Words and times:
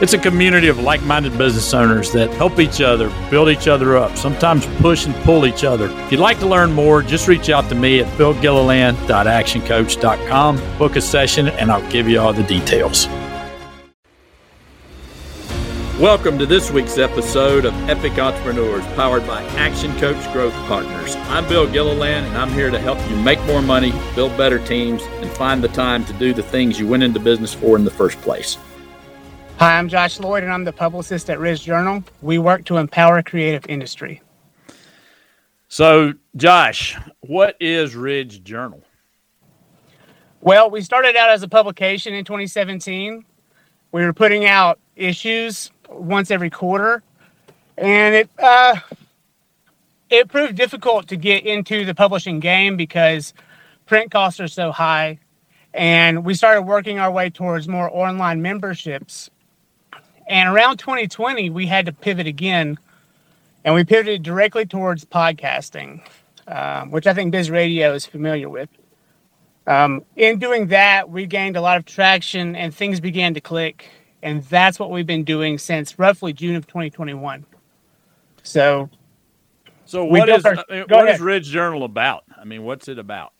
It's 0.00 0.12
a 0.12 0.18
community 0.18 0.66
of 0.66 0.80
like 0.80 1.04
minded 1.04 1.38
business 1.38 1.72
owners 1.72 2.10
that 2.14 2.34
help 2.34 2.58
each 2.58 2.80
other, 2.80 3.12
build 3.30 3.48
each 3.48 3.68
other 3.68 3.96
up, 3.96 4.16
sometimes 4.16 4.66
push 4.80 5.06
and 5.06 5.14
pull 5.22 5.46
each 5.46 5.62
other. 5.62 5.88
If 5.88 6.10
you'd 6.10 6.18
like 6.18 6.40
to 6.40 6.48
learn 6.48 6.72
more, 6.72 7.00
just 7.00 7.28
reach 7.28 7.48
out 7.48 7.68
to 7.68 7.76
me 7.76 8.00
at 8.00 8.08
philgilliland.actioncoach.com, 8.18 10.78
book 10.78 10.96
a 10.96 11.00
session, 11.00 11.46
and 11.46 11.70
I'll 11.70 11.88
give 11.92 12.08
you 12.08 12.18
all 12.18 12.32
the 12.32 12.42
details. 12.42 13.06
Welcome 16.00 16.40
to 16.40 16.46
this 16.46 16.72
week's 16.72 16.98
episode 16.98 17.64
of 17.64 17.72
Epic 17.88 18.18
Entrepreneurs, 18.18 18.84
powered 18.96 19.24
by 19.28 19.44
Action 19.54 19.96
Coach 20.00 20.32
Growth 20.32 20.54
Partners. 20.66 21.14
I'm 21.28 21.48
Bill 21.48 21.70
Gilliland, 21.70 22.26
and 22.26 22.36
I'm 22.36 22.50
here 22.50 22.72
to 22.72 22.80
help 22.80 22.98
you 23.08 23.14
make 23.18 23.40
more 23.44 23.62
money, 23.62 23.92
build 24.16 24.36
better 24.36 24.58
teams, 24.66 25.04
and 25.04 25.30
find 25.30 25.62
the 25.62 25.68
time 25.68 26.04
to 26.06 26.12
do 26.14 26.34
the 26.34 26.42
things 26.42 26.80
you 26.80 26.88
went 26.88 27.04
into 27.04 27.20
business 27.20 27.54
for 27.54 27.76
in 27.76 27.84
the 27.84 27.92
first 27.92 28.20
place. 28.22 28.58
Hi, 29.58 29.78
I'm 29.78 29.88
Josh 29.88 30.18
Lloyd, 30.18 30.42
and 30.42 30.52
I'm 30.52 30.64
the 30.64 30.72
publicist 30.72 31.30
at 31.30 31.38
Ridge 31.38 31.62
Journal. 31.62 32.02
We 32.22 32.38
work 32.38 32.64
to 32.64 32.76
empower 32.76 33.22
creative 33.22 33.64
industry. 33.68 34.20
So, 35.68 36.14
Josh, 36.34 36.96
what 37.20 37.56
is 37.60 37.94
Ridge 37.94 38.42
Journal? 38.42 38.82
Well, 40.40 40.70
we 40.70 40.80
started 40.80 41.14
out 41.14 41.30
as 41.30 41.44
a 41.44 41.48
publication 41.48 42.14
in 42.14 42.24
2017. 42.24 43.24
We 43.92 44.04
were 44.04 44.12
putting 44.12 44.44
out 44.44 44.80
issues 44.96 45.70
once 45.88 46.32
every 46.32 46.50
quarter, 46.50 47.04
and 47.78 48.14
it 48.16 48.30
uh, 48.40 48.74
it 50.10 50.28
proved 50.28 50.56
difficult 50.56 51.06
to 51.08 51.16
get 51.16 51.46
into 51.46 51.84
the 51.84 51.94
publishing 51.94 52.40
game 52.40 52.76
because 52.76 53.32
print 53.86 54.10
costs 54.10 54.40
are 54.40 54.48
so 54.48 54.72
high. 54.72 55.20
And 55.72 56.24
we 56.24 56.34
started 56.34 56.62
working 56.62 56.98
our 56.98 57.10
way 57.10 57.30
towards 57.30 57.68
more 57.68 57.88
online 57.92 58.42
memberships. 58.42 59.30
And 60.26 60.48
around 60.48 60.78
2020, 60.78 61.50
we 61.50 61.66
had 61.66 61.86
to 61.86 61.92
pivot 61.92 62.26
again, 62.26 62.78
and 63.64 63.74
we 63.74 63.84
pivoted 63.84 64.22
directly 64.22 64.64
towards 64.66 65.04
podcasting, 65.04 66.00
um, 66.48 66.90
which 66.90 67.06
I 67.06 67.14
think 67.14 67.32
Biz 67.32 67.50
Radio 67.50 67.92
is 67.92 68.06
familiar 68.06 68.48
with. 68.48 68.68
Um, 69.66 70.04
in 70.16 70.38
doing 70.38 70.68
that, 70.68 71.10
we 71.10 71.26
gained 71.26 71.56
a 71.56 71.60
lot 71.60 71.76
of 71.76 71.84
traction, 71.84 72.56
and 72.56 72.74
things 72.74 73.00
began 73.00 73.34
to 73.34 73.40
click 73.40 73.90
and 74.24 74.42
that's 74.44 74.80
what 74.80 74.90
we've 74.90 75.06
been 75.06 75.22
doing 75.22 75.58
since 75.58 75.98
roughly 75.98 76.32
June 76.32 76.56
of 76.56 76.66
2021. 76.66 77.44
So, 78.42 78.88
so 79.84 80.04
what 80.06 80.30
is 80.30 80.44
our, 80.46 80.56
uh, 80.58 80.84
what 80.88 81.08
is 81.10 81.20
Ridge 81.20 81.46
Journal 81.46 81.84
about? 81.84 82.24
I 82.36 82.44
mean, 82.44 82.64
what's 82.64 82.88
it 82.88 82.98
about? 82.98 83.34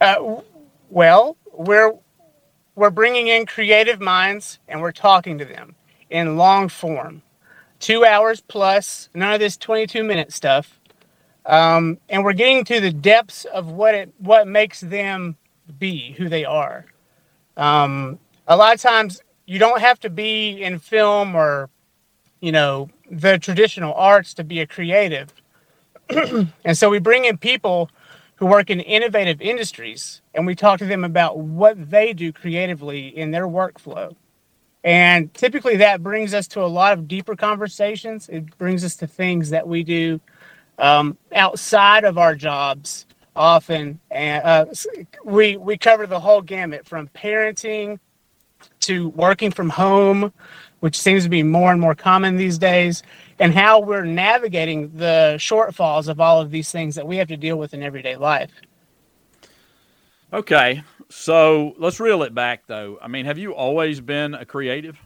Uh, 0.00 0.36
well, 0.90 1.36
we're 1.52 1.92
we're 2.78 2.90
bringing 2.90 3.26
in 3.26 3.44
creative 3.44 4.00
minds 4.00 4.60
and 4.68 4.80
we're 4.80 4.92
talking 4.92 5.36
to 5.36 5.44
them 5.44 5.74
in 6.10 6.36
long 6.36 6.68
form, 6.68 7.20
two 7.80 8.04
hours 8.04 8.40
plus, 8.40 9.08
none 9.14 9.32
of 9.34 9.40
this 9.40 9.56
22 9.56 10.04
minute 10.04 10.32
stuff, 10.32 10.78
um, 11.46 11.98
and 12.08 12.22
we're 12.22 12.32
getting 12.32 12.64
to 12.64 12.80
the 12.80 12.92
depths 12.92 13.44
of 13.46 13.72
what 13.72 13.96
it 13.96 14.14
what 14.18 14.46
makes 14.46 14.80
them 14.80 15.36
be 15.80 16.12
who 16.12 16.28
they 16.28 16.44
are. 16.44 16.86
Um, 17.56 18.20
a 18.46 18.56
lot 18.56 18.74
of 18.74 18.80
times 18.80 19.22
you 19.44 19.58
don't 19.58 19.80
have 19.80 19.98
to 20.00 20.10
be 20.10 20.62
in 20.62 20.78
film 20.78 21.34
or 21.34 21.68
you 22.40 22.52
know 22.52 22.90
the 23.10 23.38
traditional 23.40 23.92
arts 23.94 24.34
to 24.34 24.44
be 24.44 24.60
a 24.60 24.66
creative. 24.66 25.32
And 26.64 26.76
so 26.76 26.88
we 26.90 27.00
bring 27.00 27.24
in 27.24 27.38
people 27.38 27.90
who 28.38 28.46
work 28.46 28.70
in 28.70 28.80
innovative 28.80 29.40
industries 29.42 30.22
and 30.34 30.46
we 30.46 30.54
talk 30.54 30.78
to 30.78 30.86
them 30.86 31.04
about 31.04 31.38
what 31.38 31.90
they 31.90 32.12
do 32.12 32.32
creatively 32.32 33.08
in 33.08 33.32
their 33.32 33.46
workflow. 33.46 34.14
And 34.84 35.32
typically 35.34 35.76
that 35.78 36.02
brings 36.02 36.32
us 36.34 36.46
to 36.48 36.62
a 36.62 36.66
lot 36.66 36.92
of 36.92 37.08
deeper 37.08 37.34
conversations. 37.36 38.28
It 38.28 38.56
brings 38.58 38.84
us 38.84 38.96
to 38.96 39.06
things 39.06 39.50
that 39.50 39.66
we 39.66 39.82
do 39.82 40.20
um, 40.78 41.18
outside 41.34 42.04
of 42.04 42.16
our 42.16 42.36
jobs 42.36 43.06
often. 43.34 43.98
And 44.10 44.44
uh, 44.44 44.66
we 45.24 45.56
we 45.56 45.76
cover 45.76 46.06
the 46.06 46.20
whole 46.20 46.42
gamut 46.42 46.86
from 46.86 47.08
parenting 47.08 47.98
to 48.80 49.08
working 49.10 49.50
from 49.50 49.70
home, 49.70 50.32
which 50.80 50.98
seems 50.98 51.24
to 51.24 51.28
be 51.28 51.42
more 51.42 51.72
and 51.72 51.80
more 51.80 51.94
common 51.94 52.36
these 52.36 52.58
days, 52.58 53.02
and 53.38 53.52
how 53.52 53.80
we're 53.80 54.04
navigating 54.04 54.90
the 54.96 55.34
shortfalls 55.38 56.08
of 56.08 56.20
all 56.20 56.40
of 56.40 56.50
these 56.50 56.70
things 56.70 56.94
that 56.94 57.06
we 57.06 57.16
have 57.16 57.28
to 57.28 57.36
deal 57.36 57.56
with 57.56 57.74
in 57.74 57.82
everyday 57.82 58.16
life. 58.16 58.50
Okay, 60.32 60.82
so 61.08 61.74
let's 61.78 62.00
reel 62.00 62.22
it 62.22 62.34
back 62.34 62.66
though. 62.66 62.98
I 63.00 63.08
mean, 63.08 63.24
have 63.24 63.38
you 63.38 63.54
always 63.54 64.00
been 64.00 64.34
a 64.34 64.44
creative? 64.44 64.98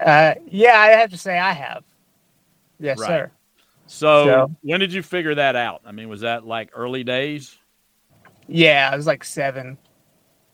Uh, 0.00 0.34
yeah, 0.46 0.78
I 0.78 0.88
have 0.88 1.10
to 1.10 1.18
say 1.18 1.38
I 1.38 1.52
have. 1.52 1.84
Yes, 2.78 2.98
right. 2.98 3.06
sir. 3.06 3.30
So, 3.86 4.24
so, 4.24 4.56
when 4.62 4.80
did 4.80 4.92
you 4.92 5.02
figure 5.02 5.34
that 5.34 5.56
out? 5.56 5.82
I 5.84 5.92
mean, 5.92 6.08
was 6.08 6.20
that 6.20 6.46
like 6.46 6.70
early 6.74 7.04
days? 7.04 7.58
Yeah, 8.46 8.92
it 8.92 8.96
was 8.96 9.06
like 9.06 9.24
seven. 9.24 9.78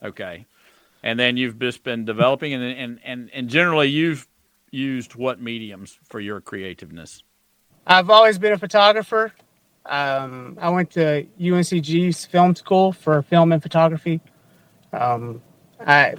Okay 0.03 0.45
and 1.03 1.19
then 1.19 1.37
you've 1.37 1.59
just 1.59 1.83
been 1.83 2.05
developing 2.05 2.53
and 2.53 2.63
and 2.63 2.99
and, 3.03 3.29
and 3.33 3.49
generally 3.49 3.87
you've 3.87 4.27
used 4.77 5.15
what 5.15 5.41
mediums 5.41 5.99
for 6.07 6.19
your 6.19 6.39
creativeness? 6.39 7.23
I've 7.85 8.09
always 8.09 8.37
been 8.37 8.53
a 8.53 8.57
photographer. 8.57 9.33
Um, 9.85 10.57
i 10.61 10.69
went 10.69 10.91
to 10.91 11.25
uncg's 11.39 12.25
film 12.25 12.55
school 12.55 12.91
for 12.91 13.21
film 13.21 13.51
and 13.51 13.63
photography. 13.63 14.21
Um, 14.93 15.41
i 15.85 16.15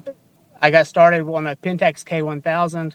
i 0.60 0.70
got 0.70 0.86
started 0.86 1.22
on 1.22 1.46
a 1.46 1.56
pentax 1.56 2.04
k1000 2.04 2.94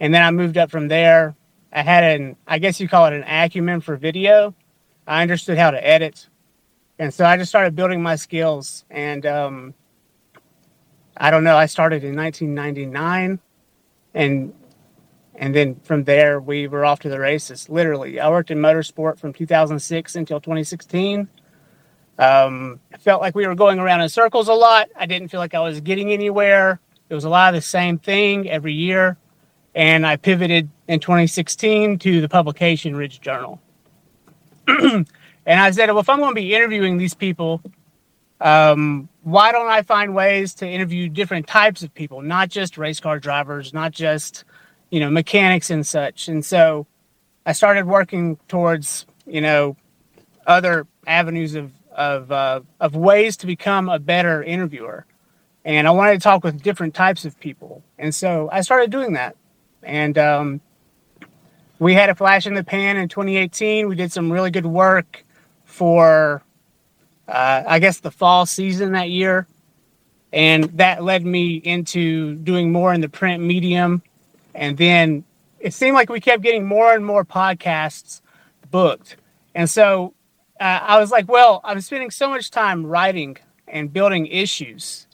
and 0.00 0.14
then 0.14 0.22
i 0.22 0.30
moved 0.30 0.56
up 0.56 0.70
from 0.70 0.88
there. 0.88 1.34
I 1.72 1.82
had 1.82 2.04
an 2.04 2.36
i 2.46 2.58
guess 2.58 2.80
you 2.80 2.88
call 2.88 3.06
it 3.06 3.12
an 3.12 3.24
acumen 3.24 3.80
for 3.80 3.96
video. 3.96 4.54
I 5.06 5.22
understood 5.22 5.58
how 5.58 5.70
to 5.72 5.86
edit. 5.86 6.28
And 6.98 7.12
so 7.12 7.24
i 7.24 7.36
just 7.36 7.50
started 7.50 7.74
building 7.74 8.00
my 8.00 8.16
skills 8.16 8.84
and 8.90 9.26
um, 9.26 9.74
I 11.16 11.30
don't 11.30 11.44
know. 11.44 11.56
I 11.56 11.66
started 11.66 12.02
in 12.02 12.16
1999, 12.16 13.38
and 14.14 14.52
and 15.36 15.54
then 15.54 15.76
from 15.84 16.04
there 16.04 16.40
we 16.40 16.68
were 16.68 16.84
off 16.84 17.00
to 17.00 17.08
the 17.08 17.18
races. 17.18 17.68
Literally, 17.68 18.20
I 18.20 18.28
worked 18.30 18.50
in 18.50 18.58
motorsport 18.58 19.18
from 19.18 19.32
2006 19.32 20.16
until 20.16 20.40
2016. 20.40 21.28
Um, 22.16 22.80
I 22.92 22.96
felt 22.98 23.20
like 23.20 23.34
we 23.34 23.46
were 23.46 23.54
going 23.54 23.78
around 23.78 24.00
in 24.02 24.08
circles 24.08 24.48
a 24.48 24.54
lot. 24.54 24.88
I 24.96 25.06
didn't 25.06 25.28
feel 25.28 25.40
like 25.40 25.54
I 25.54 25.60
was 25.60 25.80
getting 25.80 26.12
anywhere. 26.12 26.80
It 27.08 27.14
was 27.14 27.24
a 27.24 27.28
lot 27.28 27.54
of 27.54 27.58
the 27.58 27.66
same 27.66 27.98
thing 27.98 28.48
every 28.48 28.72
year, 28.72 29.16
and 29.74 30.06
I 30.06 30.16
pivoted 30.16 30.70
in 30.88 31.00
2016 31.00 31.98
to 31.98 32.20
the 32.20 32.28
publication 32.28 32.94
Ridge 32.96 33.20
Journal. 33.20 33.60
and 34.68 35.06
I 35.46 35.70
said, 35.72 35.88
well, 35.88 35.98
if 35.98 36.08
I'm 36.08 36.20
going 36.20 36.34
to 36.34 36.40
be 36.40 36.54
interviewing 36.54 36.96
these 36.98 37.14
people 37.14 37.60
um, 38.40 39.08
why 39.22 39.52
don't 39.52 39.68
I 39.68 39.82
find 39.82 40.14
ways 40.14 40.54
to 40.56 40.68
interview 40.68 41.08
different 41.08 41.46
types 41.46 41.82
of 41.82 41.94
people, 41.94 42.20
not 42.20 42.50
just 42.50 42.76
race 42.76 43.00
car 43.00 43.18
drivers, 43.18 43.72
not 43.72 43.92
just, 43.92 44.44
you 44.94 45.00
know, 45.00 45.10
mechanics 45.10 45.70
and 45.70 45.84
such. 45.84 46.28
And 46.28 46.44
so 46.44 46.86
I 47.44 47.52
started 47.52 47.84
working 47.84 48.38
towards, 48.46 49.06
you 49.26 49.40
know, 49.40 49.76
other 50.46 50.86
avenues 51.04 51.56
of, 51.56 51.72
of, 51.90 52.30
uh, 52.30 52.60
of 52.78 52.94
ways 52.94 53.36
to 53.38 53.46
become 53.46 53.88
a 53.88 53.98
better 53.98 54.40
interviewer. 54.40 55.04
And 55.64 55.88
I 55.88 55.90
wanted 55.90 56.12
to 56.12 56.20
talk 56.20 56.44
with 56.44 56.62
different 56.62 56.94
types 56.94 57.24
of 57.24 57.40
people. 57.40 57.82
And 57.98 58.14
so 58.14 58.48
I 58.52 58.60
started 58.60 58.92
doing 58.92 59.14
that. 59.14 59.34
And 59.82 60.16
um, 60.16 60.60
we 61.80 61.94
had 61.94 62.08
a 62.08 62.14
flash 62.14 62.46
in 62.46 62.54
the 62.54 62.62
pan 62.62 62.96
in 62.96 63.08
2018. 63.08 63.88
We 63.88 63.96
did 63.96 64.12
some 64.12 64.30
really 64.30 64.52
good 64.52 64.66
work 64.66 65.24
for 65.64 66.44
uh, 67.26 67.64
I 67.66 67.80
guess, 67.80 67.98
the 67.98 68.12
fall 68.12 68.46
season 68.46 68.92
that 68.92 69.10
year. 69.10 69.48
And 70.32 70.64
that 70.78 71.02
led 71.02 71.24
me 71.24 71.56
into 71.56 72.34
doing 72.36 72.70
more 72.72 72.92
in 72.92 73.00
the 73.00 73.08
print 73.08 73.42
medium. 73.42 74.02
And 74.54 74.76
then 74.76 75.24
it 75.58 75.74
seemed 75.74 75.94
like 75.94 76.10
we 76.10 76.20
kept 76.20 76.42
getting 76.42 76.66
more 76.66 76.94
and 76.94 77.04
more 77.04 77.24
podcasts 77.24 78.20
booked. 78.70 79.16
And 79.54 79.68
so 79.68 80.14
uh, 80.60 80.80
I 80.82 80.98
was 81.00 81.10
like, 81.10 81.28
well, 81.28 81.60
I'm 81.64 81.80
spending 81.80 82.10
so 82.10 82.28
much 82.28 82.50
time 82.50 82.86
writing 82.86 83.36
and 83.68 83.92
building 83.92 84.26
issues. 84.26 85.06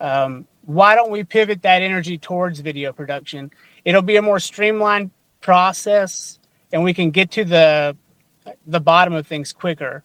Um, 0.00 0.46
why 0.62 0.94
don't 0.94 1.10
we 1.10 1.24
pivot 1.24 1.62
that 1.62 1.82
energy 1.82 2.18
towards 2.18 2.60
video 2.60 2.92
production? 2.92 3.50
It'll 3.84 4.02
be 4.02 4.16
a 4.16 4.22
more 4.22 4.40
streamlined 4.40 5.10
process 5.40 6.38
and 6.72 6.82
we 6.82 6.92
can 6.94 7.10
get 7.10 7.30
to 7.32 7.44
the 7.44 7.96
the 8.66 8.80
bottom 8.80 9.12
of 9.12 9.26
things 9.26 9.52
quicker 9.52 10.04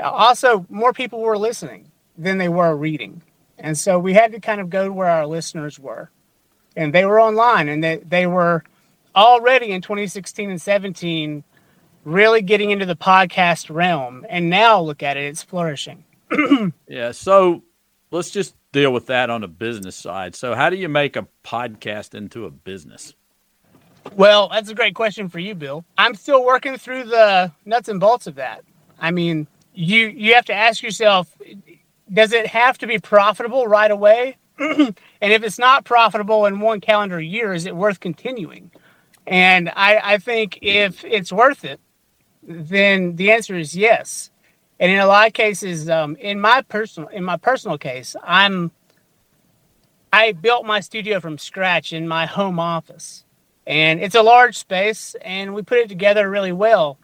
also 0.00 0.66
more 0.68 0.92
people 0.92 1.20
were 1.20 1.38
listening 1.38 1.90
than 2.16 2.38
they 2.38 2.48
were 2.48 2.76
reading 2.76 3.22
And 3.58 3.78
so 3.78 3.98
we 3.98 4.14
had 4.14 4.32
to 4.32 4.40
kind 4.40 4.60
of 4.60 4.70
go 4.70 4.86
to 4.86 4.92
where 4.92 5.08
our 5.08 5.26
listeners 5.26 5.78
were. 5.78 6.10
And 6.76 6.92
they 6.92 7.04
were 7.04 7.20
online 7.20 7.68
and 7.68 7.82
they, 7.82 7.96
they 7.98 8.26
were 8.26 8.64
already 9.14 9.70
in 9.70 9.80
2016 9.80 10.50
and 10.50 10.60
17 10.60 11.44
really 12.04 12.42
getting 12.42 12.70
into 12.70 12.86
the 12.86 12.96
podcast 12.96 13.74
realm. 13.74 14.26
And 14.28 14.50
now 14.50 14.80
look 14.80 15.02
at 15.02 15.16
it, 15.16 15.24
it's 15.24 15.42
flourishing. 15.42 16.04
yeah. 16.88 17.12
So 17.12 17.62
let's 18.10 18.30
just 18.30 18.54
deal 18.72 18.92
with 18.92 19.06
that 19.06 19.30
on 19.30 19.40
the 19.40 19.48
business 19.48 19.96
side. 19.96 20.34
So, 20.34 20.54
how 20.54 20.68
do 20.68 20.76
you 20.76 20.88
make 20.88 21.16
a 21.16 21.26
podcast 21.42 22.14
into 22.14 22.44
a 22.44 22.50
business? 22.50 23.14
Well, 24.14 24.48
that's 24.48 24.68
a 24.68 24.74
great 24.74 24.94
question 24.94 25.30
for 25.30 25.38
you, 25.38 25.54
Bill. 25.54 25.84
I'm 25.96 26.14
still 26.14 26.44
working 26.44 26.76
through 26.76 27.04
the 27.04 27.52
nuts 27.64 27.88
and 27.88 27.98
bolts 27.98 28.26
of 28.26 28.34
that. 28.34 28.64
I 29.00 29.10
mean, 29.10 29.46
you 29.74 30.08
you 30.08 30.34
have 30.34 30.44
to 30.46 30.54
ask 30.54 30.82
yourself, 30.82 31.34
does 32.12 32.32
it 32.32 32.46
have 32.48 32.76
to 32.78 32.86
be 32.86 32.98
profitable 32.98 33.66
right 33.66 33.90
away? 33.90 34.36
and 35.24 35.32
if 35.32 35.42
it's 35.42 35.58
not 35.58 35.86
profitable 35.86 36.44
in 36.44 36.60
one 36.60 36.82
calendar 36.82 37.18
year, 37.18 37.54
is 37.54 37.64
it 37.64 37.74
worth 37.74 37.98
continuing? 37.98 38.70
And 39.26 39.70
I, 39.70 39.98
I 40.04 40.18
think 40.18 40.58
if 40.60 41.02
it's 41.02 41.32
worth 41.32 41.64
it, 41.64 41.80
then 42.42 43.16
the 43.16 43.32
answer 43.32 43.56
is 43.56 43.74
yes. 43.74 44.30
And 44.78 44.92
in 44.92 44.98
a 44.98 45.06
lot 45.06 45.26
of 45.26 45.32
cases, 45.32 45.88
um, 45.88 46.16
in 46.16 46.38
my 46.38 46.60
personal 46.60 47.08
in 47.08 47.24
my 47.24 47.38
personal 47.38 47.78
case, 47.78 48.14
I'm 48.22 48.70
I 50.12 50.32
built 50.32 50.66
my 50.66 50.80
studio 50.80 51.20
from 51.20 51.38
scratch 51.38 51.94
in 51.94 52.06
my 52.06 52.26
home 52.26 52.60
office, 52.60 53.24
and 53.66 54.00
it's 54.00 54.14
a 54.14 54.22
large 54.22 54.58
space, 54.58 55.16
and 55.22 55.54
we 55.54 55.62
put 55.62 55.78
it 55.78 55.88
together 55.88 56.28
really 56.28 56.52
well. 56.52 56.98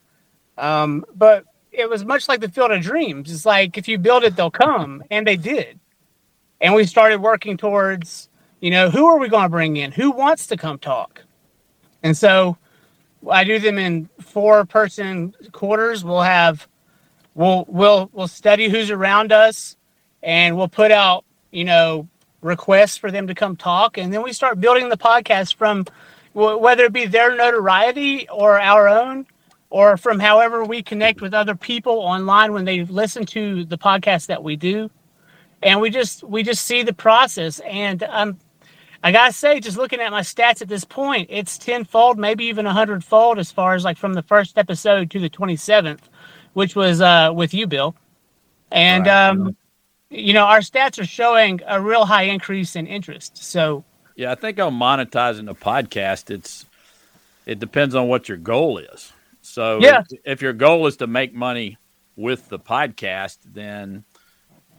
Um, 0.59 1.07
but 1.15 1.47
it 1.73 1.89
was 1.89 2.05
much 2.05 2.29
like 2.29 2.41
the 2.41 2.51
Field 2.51 2.71
of 2.71 2.83
Dreams. 2.83 3.33
It's 3.33 3.47
like 3.47 3.79
if 3.79 3.89
you 3.89 3.97
build 3.97 4.25
it, 4.25 4.37
they'll 4.37 4.51
come, 4.51 5.03
and 5.11 5.27
they 5.27 5.37
did. 5.37 5.81
And 6.61 6.75
we 6.75 6.85
started 6.85 7.21
working 7.21 7.57
towards, 7.57 8.29
you 8.61 8.71
know, 8.71 8.91
who 8.91 9.07
are 9.07 9.19
we 9.19 9.29
going 9.29 9.45
to 9.45 9.49
bring 9.49 9.77
in? 9.77 9.93
Who 9.93 10.11
wants 10.11 10.47
to 10.49 10.57
come 10.57 10.79
talk? 10.79 11.23
And 12.03 12.17
so 12.17 12.57
I 13.29 13.45
do 13.45 13.59
them 13.59 13.79
in 13.79 14.09
four 14.21 14.65
person 14.65 15.35
quarters. 15.53 16.05
We'll 16.05 16.23
have 16.23 16.67
we'll 17.35 17.65
we'll 17.69 18.11
we'll 18.13 18.29
study 18.29 18.69
who's 18.69 18.91
around 18.91 19.33
us 19.33 19.77
and 20.23 20.57
we'll 20.57 20.69
put 20.69 20.91
out, 20.91 21.25
you 21.51 21.65
know, 21.65 22.09
requests 22.43 22.97
for 22.97 23.11
them 23.11 23.27
to 23.27 23.35
come 23.35 23.57
talk 23.57 23.99
and 23.99 24.13
then 24.13 24.23
we 24.23 24.33
start 24.33 24.61
building 24.61 24.89
the 24.89 24.97
podcast 24.97 25.57
from 25.57 25.85
whether 26.33 26.85
it 26.85 26.93
be 26.93 27.07
their 27.07 27.37
notoriety 27.37 28.27
or 28.31 28.59
our 28.59 28.89
own 28.89 29.27
or 29.69 29.97
from 29.99 30.19
however 30.19 30.65
we 30.65 30.83
connect 30.83 31.21
with 31.21 31.35
other 31.35 31.55
people 31.55 31.99
online 31.99 32.53
when 32.53 32.65
they 32.65 32.85
listen 32.85 33.27
to 33.27 33.65
the 33.67 33.77
podcast 33.77 34.27
that 34.27 34.43
we 34.43 34.57
do 34.57 34.91
and 35.63 35.81
we 35.81 35.91
just 35.91 36.23
we 36.23 36.43
just 36.43 36.65
see 36.67 36.83
the 36.83 36.93
process 36.93 37.61
and 37.61 38.03
um 38.05 38.39
I 39.03 39.13
gotta 39.13 39.33
say, 39.33 39.61
just 39.61 39.79
looking 39.79 40.01
at 40.01 40.11
my 40.11 40.21
stats 40.21 40.61
at 40.61 40.69
this 40.69 40.85
point, 40.85 41.29
it's 41.31 41.57
tenfold, 41.57 42.19
maybe 42.19 42.45
even 42.45 42.67
a 42.67 42.73
hundredfold 42.73 43.39
as 43.39 43.51
far 43.51 43.75
as 43.75 43.83
like 43.83 43.97
from 43.97 44.13
the 44.13 44.23
first 44.23 44.59
episode 44.59 45.11
to 45.13 45.19
the 45.19 45.31
twenty 45.31 45.57
seventh, 45.57 46.09
which 46.53 46.77
was 46.77 47.01
uh, 47.01 47.33
with 47.35 47.55
you, 47.55 47.67
Bill. 47.67 47.95
And 48.71 49.07
right. 49.07 49.29
um, 49.29 49.57
you 50.11 50.35
know, 50.35 50.45
our 50.45 50.59
stats 50.59 51.01
are 51.01 51.07
showing 51.07 51.61
a 51.67 51.81
real 51.81 52.05
high 52.05 52.25
increase 52.25 52.77
in 52.77 52.87
interest. 52.87 53.43
So 53.43 53.85
yeah, 54.17 54.33
I 54.33 54.35
think 54.35 54.59
on 54.59 54.75
monetizing 54.75 55.47
the 55.47 55.55
podcast, 55.55 56.31
it's 56.31 56.67
it 57.47 57.59
depends 57.59 57.95
on 57.95 58.07
what 58.07 58.29
your 58.29 58.39
goal 58.39 58.77
is. 58.77 59.13
So 59.41 59.79
yeah. 59.81 60.03
if, 60.11 60.21
if 60.25 60.43
your 60.43 60.53
goal 60.53 60.87
is 60.87 60.99
to 60.99 61.07
make 61.07 61.33
money 61.33 61.79
with 62.17 62.51
the 62.51 62.59
podcast, 62.59 63.39
then 63.47 64.05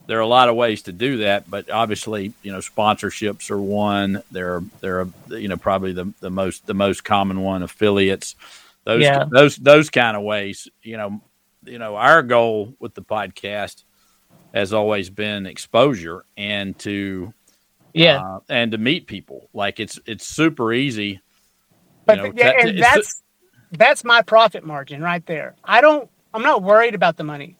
there 0.07 0.17
are 0.17 0.21
a 0.21 0.27
lot 0.27 0.49
of 0.49 0.55
ways 0.55 0.83
to 0.83 0.91
do 0.91 1.17
that, 1.17 1.49
but 1.49 1.69
obviously, 1.69 2.33
you 2.41 2.51
know, 2.51 2.59
sponsorships 2.59 3.49
are 3.51 3.61
one. 3.61 4.23
They're 4.31 4.61
they're 4.79 5.07
you 5.29 5.47
know, 5.47 5.57
probably 5.57 5.93
the, 5.93 6.11
the 6.19 6.29
most 6.29 6.65
the 6.65 6.73
most 6.73 7.03
common 7.03 7.41
one, 7.41 7.63
affiliates. 7.63 8.35
Those 8.83 9.03
yeah. 9.03 9.25
those 9.29 9.55
those 9.57 9.89
kind 9.89 10.17
of 10.17 10.23
ways. 10.23 10.67
You 10.81 10.97
know, 10.97 11.21
you 11.65 11.77
know, 11.77 11.95
our 11.95 12.23
goal 12.23 12.73
with 12.79 12.93
the 12.95 13.03
podcast 13.03 13.83
has 14.53 14.73
always 14.73 15.09
been 15.09 15.45
exposure 15.45 16.25
and 16.35 16.77
to 16.79 17.33
yeah 17.93 18.21
uh, 18.21 18.39
and 18.49 18.71
to 18.71 18.77
meet 18.77 19.07
people. 19.07 19.49
Like 19.53 19.79
it's 19.79 19.99
it's 20.05 20.25
super 20.25 20.73
easy. 20.73 21.21
But 22.05 22.17
know, 22.17 22.33
yeah, 22.35 22.53
and 22.59 22.79
that's 22.79 23.21
that's 23.71 24.03
my 24.03 24.21
profit 24.23 24.65
margin 24.65 25.01
right 25.01 25.25
there. 25.25 25.55
I 25.63 25.81
don't. 25.81 26.09
I'm 26.33 26.43
not 26.43 26.63
worried 26.63 26.95
about 26.95 27.17
the 27.17 27.23
money. 27.23 27.57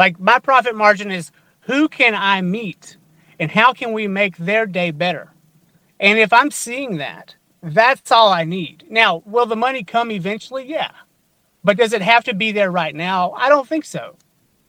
Like 0.00 0.18
my 0.18 0.38
profit 0.38 0.74
margin 0.74 1.10
is 1.10 1.30
who 1.60 1.86
can 1.86 2.14
I 2.14 2.40
meet 2.40 2.96
and 3.38 3.50
how 3.50 3.74
can 3.74 3.92
we 3.92 4.08
make 4.08 4.34
their 4.38 4.64
day 4.64 4.92
better? 4.92 5.30
And 6.00 6.18
if 6.18 6.32
I'm 6.32 6.50
seeing 6.50 6.96
that, 6.96 7.34
that's 7.62 8.10
all 8.10 8.32
I 8.32 8.44
need. 8.44 8.86
Now, 8.88 9.22
will 9.26 9.44
the 9.44 9.56
money 9.56 9.84
come 9.84 10.10
eventually? 10.10 10.66
Yeah. 10.66 10.90
But 11.62 11.76
does 11.76 11.92
it 11.92 12.00
have 12.00 12.24
to 12.24 12.34
be 12.34 12.50
there 12.50 12.70
right 12.70 12.94
now? 12.94 13.32
I 13.32 13.50
don't 13.50 13.68
think 13.68 13.84
so. 13.84 14.16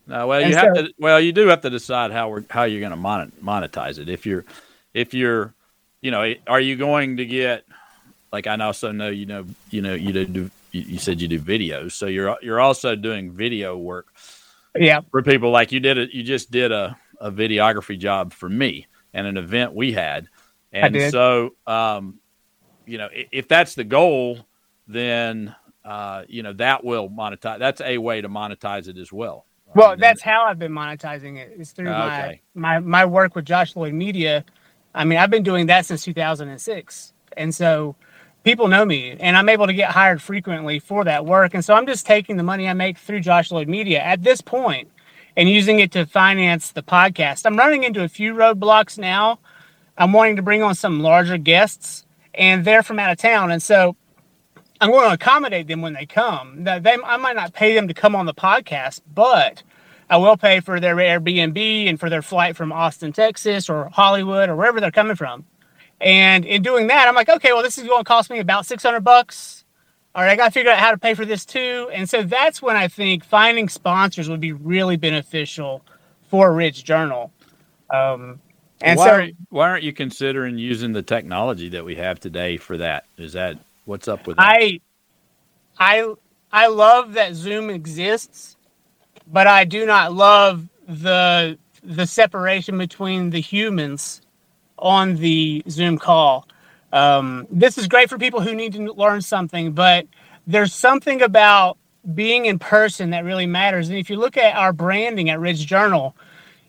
No, 0.06 0.26
well, 0.26 0.40
and 0.40 0.50
you 0.50 0.54
so, 0.54 0.60
have 0.60 0.74
to. 0.74 0.92
Well, 0.98 1.18
you 1.18 1.32
do 1.32 1.46
have 1.46 1.62
to 1.62 1.70
decide 1.70 2.10
how 2.10 2.28
we're 2.28 2.44
how 2.50 2.64
you're 2.64 2.86
going 2.86 2.92
to 2.92 3.40
monetize 3.42 3.98
it. 3.98 4.10
If 4.10 4.26
you're, 4.26 4.44
if 4.92 5.14
you're, 5.14 5.54
you 6.02 6.10
know, 6.10 6.34
are 6.46 6.60
you 6.60 6.76
going 6.76 7.16
to 7.16 7.24
get? 7.24 7.64
Like 8.32 8.46
I 8.46 8.58
also 8.58 8.92
know 8.92 9.08
you 9.08 9.24
know 9.24 9.46
you 9.70 9.80
know 9.80 9.94
you 9.94 10.12
do 10.26 10.50
you 10.72 10.98
said 10.98 11.22
you 11.22 11.28
do 11.28 11.40
videos, 11.40 11.92
so 11.92 12.04
you're 12.04 12.36
you're 12.42 12.60
also 12.60 12.96
doing 12.96 13.30
video 13.30 13.78
work 13.78 14.08
yeah. 14.76 15.00
For 15.10 15.22
people 15.22 15.50
like 15.50 15.72
you 15.72 15.80
did 15.80 15.98
it 15.98 16.12
you 16.12 16.22
just 16.22 16.50
did 16.50 16.72
a, 16.72 16.96
a 17.20 17.30
videography 17.30 17.98
job 17.98 18.32
for 18.32 18.48
me 18.48 18.86
and 19.12 19.26
an 19.26 19.36
event 19.36 19.74
we 19.74 19.92
had. 19.92 20.28
And 20.72 21.12
so 21.12 21.50
um, 21.66 22.18
you 22.86 22.98
know 22.98 23.08
if 23.12 23.48
that's 23.48 23.74
the 23.74 23.84
goal 23.84 24.46
then 24.86 25.54
uh, 25.84 26.22
you 26.28 26.42
know 26.42 26.52
that 26.54 26.84
will 26.84 27.08
monetize 27.08 27.58
that's 27.58 27.80
a 27.80 27.98
way 27.98 28.20
to 28.20 28.28
monetize 28.28 28.88
it 28.88 28.98
as 28.98 29.12
well. 29.12 29.46
Well 29.74 29.88
I 29.88 29.90
mean, 29.92 30.00
that's 30.00 30.20
how 30.20 30.44
i've 30.44 30.58
been 30.58 30.72
monetizing 30.72 31.38
it 31.38 31.54
is 31.58 31.72
through 31.72 31.88
okay. 31.88 32.42
my, 32.54 32.78
my 32.78 32.78
my 32.80 33.04
work 33.06 33.34
with 33.34 33.44
josh 33.46 33.74
lloyd 33.74 33.94
media. 33.94 34.44
I 34.94 35.04
mean 35.04 35.18
i've 35.18 35.30
been 35.30 35.42
doing 35.42 35.66
that 35.66 35.86
since 35.86 36.04
2006 36.04 37.14
and 37.36 37.54
so 37.54 37.96
people 38.44 38.68
know 38.68 38.84
me 38.84 39.16
and 39.18 39.36
I'm 39.36 39.48
able 39.48 39.66
to 39.66 39.72
get 39.72 39.90
hired 39.90 40.20
frequently 40.20 40.78
for 40.78 41.04
that 41.04 41.26
work. 41.26 41.54
And 41.54 41.64
so 41.64 41.74
I'm 41.74 41.86
just 41.86 42.06
taking 42.06 42.36
the 42.36 42.42
money 42.42 42.68
I 42.68 42.72
make 42.72 42.98
through 42.98 43.20
Josh 43.20 43.50
Lloyd 43.50 43.68
Media 43.68 44.00
at 44.00 44.22
this 44.22 44.40
point 44.40 44.90
and 45.36 45.48
using 45.48 45.78
it 45.78 45.92
to 45.92 46.06
finance 46.06 46.72
the 46.72 46.82
podcast. 46.82 47.46
I'm 47.46 47.56
running 47.56 47.84
into 47.84 48.02
a 48.02 48.08
few 48.08 48.34
roadblocks 48.34 48.98
now. 48.98 49.38
I'm 49.96 50.12
wanting 50.12 50.36
to 50.36 50.42
bring 50.42 50.62
on 50.62 50.74
some 50.74 51.00
larger 51.00 51.38
guests 51.38 52.06
and 52.34 52.64
they're 52.64 52.82
from 52.82 52.98
out 52.98 53.12
of 53.12 53.18
town. 53.18 53.50
And 53.50 53.62
so 53.62 53.96
I'm 54.80 54.90
going 54.90 55.08
to 55.08 55.14
accommodate 55.14 55.68
them 55.68 55.80
when 55.80 55.92
they 55.92 56.06
come. 56.06 56.64
They, 56.64 56.96
I 57.04 57.16
might 57.16 57.36
not 57.36 57.52
pay 57.52 57.74
them 57.74 57.88
to 57.88 57.94
come 57.94 58.16
on 58.16 58.26
the 58.26 58.34
podcast, 58.34 59.00
but 59.14 59.62
I 60.10 60.16
will 60.16 60.36
pay 60.36 60.60
for 60.60 60.80
their 60.80 60.96
Airbnb 60.96 61.88
and 61.88 62.00
for 62.00 62.10
their 62.10 62.22
flight 62.22 62.56
from 62.56 62.72
Austin, 62.72 63.12
Texas 63.12 63.70
or 63.70 63.90
Hollywood 63.90 64.48
or 64.48 64.56
wherever 64.56 64.80
they're 64.80 64.90
coming 64.90 65.16
from. 65.16 65.44
And 66.02 66.44
in 66.44 66.62
doing 66.62 66.88
that, 66.88 67.06
I'm 67.06 67.14
like, 67.14 67.28
okay, 67.28 67.52
well, 67.52 67.62
this 67.62 67.78
is 67.78 67.86
going 67.86 68.00
to 68.00 68.04
cost 68.04 68.28
me 68.28 68.40
about 68.40 68.66
600 68.66 69.00
bucks. 69.00 69.64
All 70.14 70.22
right, 70.22 70.32
I 70.32 70.36
got 70.36 70.46
to 70.46 70.50
figure 70.50 70.70
out 70.70 70.78
how 70.78 70.90
to 70.90 70.98
pay 70.98 71.14
for 71.14 71.24
this 71.24 71.46
too. 71.46 71.88
And 71.92 72.10
so 72.10 72.22
that's 72.22 72.60
when 72.60 72.76
I 72.76 72.88
think 72.88 73.24
finding 73.24 73.68
sponsors 73.68 74.28
would 74.28 74.40
be 74.40 74.52
really 74.52 74.96
beneficial 74.96 75.82
for 76.28 76.52
Ridge 76.52 76.82
Journal. 76.84 77.32
Um, 77.88 78.40
and 78.80 78.98
why 78.98 79.06
so, 79.06 79.12
aren't, 79.12 79.36
why 79.50 79.68
aren't 79.68 79.84
you 79.84 79.92
considering 79.92 80.58
using 80.58 80.92
the 80.92 81.02
technology 81.02 81.68
that 81.70 81.84
we 81.84 81.94
have 81.94 82.18
today 82.18 82.56
for 82.56 82.76
that? 82.78 83.04
Is 83.16 83.34
that 83.34 83.58
what's 83.84 84.08
up 84.08 84.26
with 84.26 84.38
that? 84.38 84.42
I, 84.42 84.80
I, 85.78 86.14
I 86.50 86.66
love 86.66 87.12
that 87.12 87.34
Zoom 87.34 87.70
exists, 87.70 88.56
but 89.30 89.46
I 89.46 89.64
do 89.64 89.86
not 89.86 90.12
love 90.12 90.68
the 90.88 91.58
the 91.84 92.06
separation 92.06 92.78
between 92.78 93.30
the 93.30 93.40
humans 93.40 94.21
on 94.82 95.16
the 95.16 95.62
Zoom 95.70 95.96
call. 95.96 96.46
Um, 96.92 97.46
this 97.50 97.78
is 97.78 97.86
great 97.86 98.10
for 98.10 98.18
people 98.18 98.42
who 98.42 98.54
need 98.54 98.74
to 98.74 98.92
learn 98.92 99.22
something, 99.22 99.72
but 99.72 100.06
there's 100.46 100.74
something 100.74 101.22
about 101.22 101.78
being 102.14 102.46
in 102.46 102.58
person 102.58 103.10
that 103.10 103.24
really 103.24 103.46
matters. 103.46 103.88
And 103.88 103.96
if 103.96 104.10
you 104.10 104.16
look 104.16 104.36
at 104.36 104.56
our 104.56 104.72
branding 104.72 105.30
at 105.30 105.40
Ridge 105.40 105.64
Journal, 105.66 106.16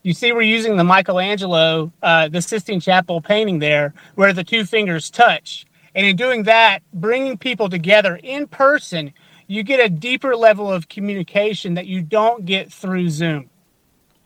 you 0.04 0.14
see 0.14 0.32
we're 0.32 0.44
using 0.44 0.78
the 0.78 0.84
Michelangelo, 0.84 1.92
uh, 2.04 2.30
the 2.30 2.42
Sistine 2.42 2.80
Chapel 2.80 3.20
painting 3.20 3.60
there, 3.60 3.94
where 4.16 4.32
the 4.32 4.44
two 4.44 4.64
fingers 4.64 5.10
touch. 5.10 5.66
And 5.96 6.06
in 6.06 6.16
doing 6.16 6.44
that, 6.44 6.84
bringing 6.94 7.38
people 7.38 7.70
together 7.70 8.20
in 8.22 8.48
person, 8.48 9.14
you 9.48 9.64
get 9.64 9.80
a 9.80 9.90
deeper 9.90 10.36
level 10.36 10.72
of 10.72 10.88
communication 10.88 11.74
that 11.74 11.88
you 11.88 12.02
don't 12.02 12.46
get 12.46 12.72
through 12.72 13.10
Zoom. 13.10 13.50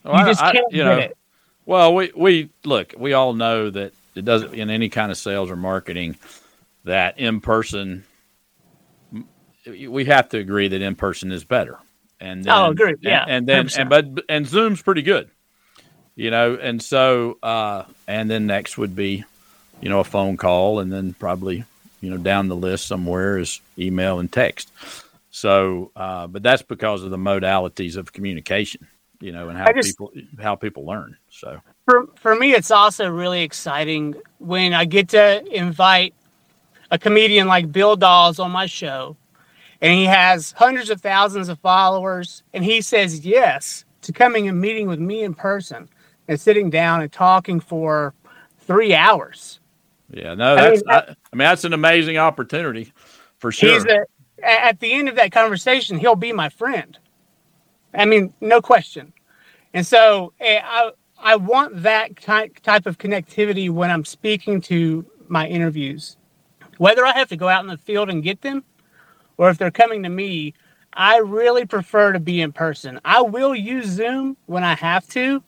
Well, 0.03 0.19
you 0.19 0.25
just 0.25 0.41
can't 0.41 0.57
I, 0.57 0.75
get 0.75 0.85
know, 0.85 0.97
it. 0.97 1.17
Well, 1.67 1.93
we 1.93 2.11
we 2.15 2.49
look, 2.63 2.95
we 2.97 3.11
all 3.11 3.33
know 3.33 3.69
that 3.69 3.93
it 4.15 4.25
doesn't 4.25 4.53
in 4.55 4.69
any 4.69 4.87
kind 4.87 5.11
of 5.11 5.17
sales 5.17 5.51
or 5.51 5.57
marketing 5.57 6.15
that 6.85 7.19
in 7.19 7.41
person 7.41 8.05
we 9.67 10.05
have 10.05 10.29
to 10.29 10.37
agree 10.37 10.69
that 10.69 10.81
in 10.81 10.95
person 10.95 11.31
is 11.31 11.43
better. 11.43 11.77
And 12.21 12.43
then, 12.45 12.53
oh, 12.53 12.69
agree. 12.71 12.95
Yeah. 13.01 13.25
And, 13.27 13.49
and 13.49 13.49
then 13.49 13.65
100%. 13.67 13.79
and 13.79 13.89
but 13.89 14.25
and 14.29 14.47
Zoom's 14.47 14.81
pretty 14.81 15.01
good. 15.01 15.29
You 16.15 16.31
know, 16.31 16.55
and 16.55 16.81
so 16.81 17.37
uh, 17.43 17.83
and 18.07 18.31
then 18.31 18.47
next 18.47 18.77
would 18.77 18.95
be, 18.95 19.25
you 19.81 19.89
know, 19.89 19.99
a 19.99 20.05
phone 20.05 20.37
call, 20.37 20.79
and 20.79 20.91
then 20.91 21.13
probably 21.13 21.65
you 22.01 22.09
know 22.09 22.17
down 22.17 22.47
the 22.47 22.55
list 22.55 22.87
somewhere 22.87 23.37
is 23.37 23.59
email 23.77 24.19
and 24.19 24.31
text. 24.31 24.71
So, 25.31 25.91
uh, 25.95 26.25
but 26.25 26.41
that's 26.41 26.63
because 26.63 27.03
of 27.03 27.11
the 27.11 27.17
modalities 27.17 27.97
of 27.97 28.13
communication, 28.13 28.87
you 29.19 29.31
know, 29.31 29.49
and 29.49 29.57
how 29.57 29.71
just, 29.71 29.97
people 29.97 30.11
how 30.39 30.55
people 30.55 30.85
learn. 30.85 31.17
So 31.29 31.59
for 31.85 32.07
for 32.15 32.35
me, 32.35 32.53
it's 32.53 32.71
also 32.71 33.09
really 33.09 33.41
exciting 33.41 34.15
when 34.39 34.73
I 34.73 34.85
get 34.85 35.09
to 35.09 35.43
invite 35.55 36.13
a 36.91 36.97
comedian 36.97 37.47
like 37.47 37.71
Bill 37.71 37.95
Dawes 37.95 38.39
on 38.39 38.51
my 38.51 38.65
show, 38.65 39.17
and 39.81 39.93
he 39.93 40.05
has 40.05 40.51
hundreds 40.51 40.89
of 40.89 41.01
thousands 41.01 41.49
of 41.49 41.59
followers, 41.59 42.43
and 42.53 42.63
he 42.63 42.81
says 42.81 43.25
yes 43.25 43.85
to 44.01 44.11
coming 44.13 44.47
and 44.47 44.59
meeting 44.59 44.87
with 44.87 44.99
me 44.99 45.23
in 45.23 45.33
person 45.33 45.89
and 46.27 46.39
sitting 46.39 46.69
down 46.69 47.01
and 47.01 47.11
talking 47.11 47.59
for 47.59 48.13
three 48.59 48.93
hours. 48.93 49.59
Yeah, 50.11 50.35
no, 50.35 50.55
that's 50.55 50.83
I 50.87 50.91
mean, 50.91 51.03
I, 51.09 51.15
I 51.33 51.35
mean 51.35 51.45
that's 51.45 51.63
an 51.63 51.73
amazing 51.73 52.17
opportunity 52.17 52.93
for 53.39 53.51
sure. 53.51 53.73
He's 53.73 53.85
a, 53.85 54.05
at 54.43 54.79
the 54.79 54.93
end 54.93 55.09
of 55.09 55.15
that 55.15 55.31
conversation, 55.31 55.97
he'll 55.97 56.15
be 56.15 56.31
my 56.31 56.49
friend. 56.49 56.97
I 57.97 58.05
mean, 58.05 58.33
no 58.41 58.61
question. 58.61 59.13
And 59.73 59.85
so 59.85 60.33
eh, 60.39 60.61
I 60.63 60.91
I 61.19 61.35
want 61.35 61.81
that 61.83 62.15
type 62.17 62.85
of 62.85 62.97
connectivity 62.97 63.69
when 63.69 63.89
I'm 63.89 64.05
speaking 64.05 64.61
to 64.61 65.05
my 65.27 65.47
interviews. 65.47 66.17
Whether 66.77 67.05
I 67.05 67.17
have 67.17 67.29
to 67.29 67.37
go 67.37 67.49
out 67.49 67.63
in 67.63 67.67
the 67.67 67.77
field 67.77 68.09
and 68.09 68.21
get 68.21 68.41
them 68.41 68.63
or 69.37 69.49
if 69.49 69.57
they're 69.57 69.71
coming 69.71 70.03
to 70.03 70.09
me, 70.09 70.53
I 70.93 71.17
really 71.19 71.65
prefer 71.65 72.11
to 72.11 72.19
be 72.19 72.41
in 72.41 72.51
person. 72.51 72.99
I 73.05 73.21
will 73.21 73.55
use 73.55 73.85
Zoom 73.85 74.35
when 74.47 74.63
I 74.63 74.75
have 74.75 75.07
to, 75.09 75.43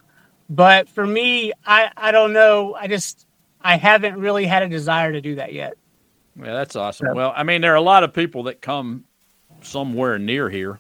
but 0.49 0.87
for 0.87 1.05
me, 1.05 1.53
I 1.65 1.91
I 1.97 2.11
don't 2.11 2.33
know. 2.33 2.75
I 2.75 2.87
just 2.87 3.25
I 3.61 3.77
haven't 3.77 4.17
really 4.19 4.45
had 4.45 4.63
a 4.63 4.69
desire 4.69 5.11
to 5.11 5.21
do 5.21 5.35
that 5.35 5.53
yet. 5.53 5.73
Yeah, 6.35 6.53
that's 6.53 6.75
awesome. 6.75 7.07
Yeah. 7.07 7.13
Well, 7.13 7.33
I 7.35 7.43
mean, 7.43 7.61
there 7.61 7.73
are 7.73 7.75
a 7.75 7.81
lot 7.81 8.03
of 8.03 8.13
people 8.13 8.43
that 8.43 8.61
come 8.61 9.05
somewhere 9.61 10.19
near 10.19 10.49
here, 10.49 10.79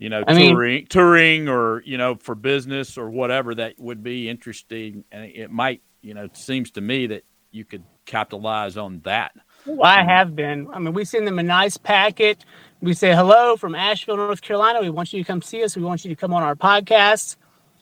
you 0.00 0.08
know, 0.08 0.24
I 0.26 0.32
touring, 0.32 0.74
mean, 0.76 0.86
touring, 0.86 1.48
or 1.48 1.82
you 1.84 1.98
know, 1.98 2.14
for 2.16 2.34
business 2.34 2.96
or 2.96 3.10
whatever 3.10 3.54
that 3.54 3.78
would 3.78 4.02
be 4.02 4.30
interesting, 4.30 5.04
and 5.12 5.26
it 5.26 5.50
might, 5.50 5.82
you 6.00 6.14
know, 6.14 6.24
it 6.24 6.38
seems 6.38 6.70
to 6.72 6.80
me 6.80 7.06
that 7.08 7.22
you 7.50 7.66
could 7.66 7.84
capitalize 8.06 8.78
on 8.78 9.00
that. 9.04 9.32
Well, 9.66 9.82
I 9.84 10.02
have 10.02 10.34
been. 10.34 10.68
I 10.72 10.78
mean, 10.78 10.94
we 10.94 11.04
send 11.04 11.26
them 11.26 11.38
a 11.38 11.42
nice 11.42 11.76
packet. 11.76 12.46
We 12.80 12.94
say 12.94 13.14
hello 13.14 13.58
from 13.58 13.74
Asheville, 13.74 14.16
North 14.16 14.40
Carolina. 14.40 14.80
We 14.80 14.88
want 14.88 15.12
you 15.12 15.22
to 15.22 15.26
come 15.26 15.42
see 15.42 15.62
us. 15.62 15.76
We 15.76 15.82
want 15.82 16.02
you 16.02 16.08
to 16.08 16.16
come 16.16 16.32
on 16.32 16.42
our 16.42 16.56
podcast. 16.56 17.36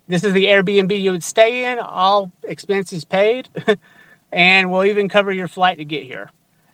This 0.09 0.25
is 0.25 0.33
the 0.33 0.47
Airbnb 0.47 1.01
you 1.01 1.13
would 1.13 1.23
stay 1.23 1.71
in, 1.71 1.79
all 1.79 2.33
expenses 2.43 3.05
paid, 3.05 3.49
and 4.33 4.73
we'll 4.73 4.87
even 4.87 5.09
cover 5.09 5.31
your 5.31 5.47
flight 5.47 5.79
to 5.79 5.85
get 5.85 6.03
here 6.03 6.33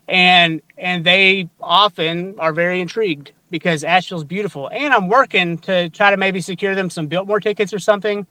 and 0.09 0.61
and 0.77 1.05
they 1.05 1.49
often 1.61 2.39
are 2.39 2.53
very 2.53 2.81
intrigued 2.81 3.33
because 3.55 3.85
Asheville's 3.85 4.25
beautiful. 4.25 4.69
And 4.73 4.93
I'm 4.93 5.07
working 5.07 5.59
to 5.59 5.89
try 5.91 6.11
to 6.11 6.17
maybe 6.17 6.41
secure 6.41 6.75
them 6.75 6.91
some 6.91 7.07
Biltmore 7.07 7.39
tickets 7.39 7.73
or 7.73 7.79
something. 7.79 8.27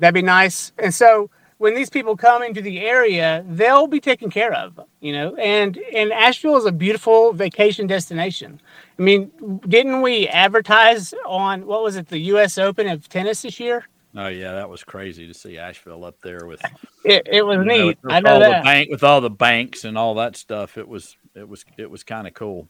That'd 0.00 0.12
be 0.12 0.22
nice. 0.22 0.72
And 0.76 0.92
so 0.92 1.30
when 1.58 1.76
these 1.76 1.88
people 1.88 2.16
come 2.16 2.42
into 2.42 2.60
the 2.60 2.80
area, 2.80 3.44
they'll 3.48 3.86
be 3.86 4.00
taken 4.00 4.30
care 4.30 4.52
of, 4.52 4.80
you 4.98 5.12
know. 5.12 5.36
And 5.36 5.78
and 5.94 6.12
Asheville 6.12 6.56
is 6.56 6.64
a 6.64 6.72
beautiful 6.72 7.32
vacation 7.32 7.86
destination. 7.86 8.60
I 8.98 9.02
mean, 9.02 9.30
didn't 9.68 10.02
we 10.02 10.26
advertise 10.26 11.14
on 11.24 11.64
what 11.64 11.84
was 11.84 11.94
it, 11.94 12.08
the 12.08 12.18
U.S. 12.18 12.58
Open 12.58 12.88
of 12.88 13.08
tennis 13.08 13.42
this 13.42 13.60
year? 13.60 13.86
Oh 14.16 14.26
yeah, 14.26 14.54
that 14.54 14.68
was 14.68 14.82
crazy 14.82 15.28
to 15.28 15.34
see 15.34 15.58
Asheville 15.58 16.04
up 16.04 16.20
there 16.22 16.44
with. 16.46 16.60
It, 17.06 17.28
it 17.30 17.42
was 17.42 17.58
neat. 17.66 18.02
Know, 18.02 18.14
I 18.14 18.20
know 18.20 18.38
that. 18.38 18.64
bank 18.64 18.88
with 18.88 19.04
all 19.04 19.20
the 19.20 19.28
banks 19.28 19.84
and 19.84 19.98
all 19.98 20.14
that 20.14 20.38
stuff. 20.38 20.78
It 20.78 20.88
was 20.88 21.18
it 21.34 21.46
was 21.46 21.66
it 21.76 21.90
was 21.90 22.02
kind 22.02 22.26
of 22.26 22.32
cool. 22.32 22.66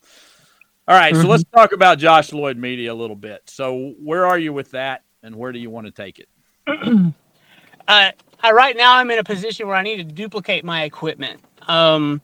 All 0.86 0.94
right, 0.94 1.14
mm-hmm. 1.14 1.22
so 1.22 1.28
let's 1.28 1.44
talk 1.44 1.72
about 1.72 1.98
Josh 1.98 2.32
Lloyd 2.32 2.58
Media 2.58 2.92
a 2.92 2.94
little 2.94 3.16
bit. 3.16 3.42
So 3.46 3.94
where 4.02 4.26
are 4.26 4.38
you 4.38 4.52
with 4.52 4.72
that, 4.72 5.02
and 5.22 5.34
where 5.34 5.50
do 5.50 5.58
you 5.58 5.70
want 5.70 5.86
to 5.86 5.92
take 5.92 6.18
it? 6.18 6.28
uh, 7.88 8.10
I, 8.42 8.52
right 8.52 8.76
now, 8.76 8.96
I'm 8.96 9.10
in 9.10 9.18
a 9.18 9.24
position 9.24 9.66
where 9.66 9.76
I 9.76 9.82
need 9.82 9.96
to 9.96 10.04
duplicate 10.04 10.62
my 10.62 10.82
equipment. 10.82 11.40
Um, 11.68 12.20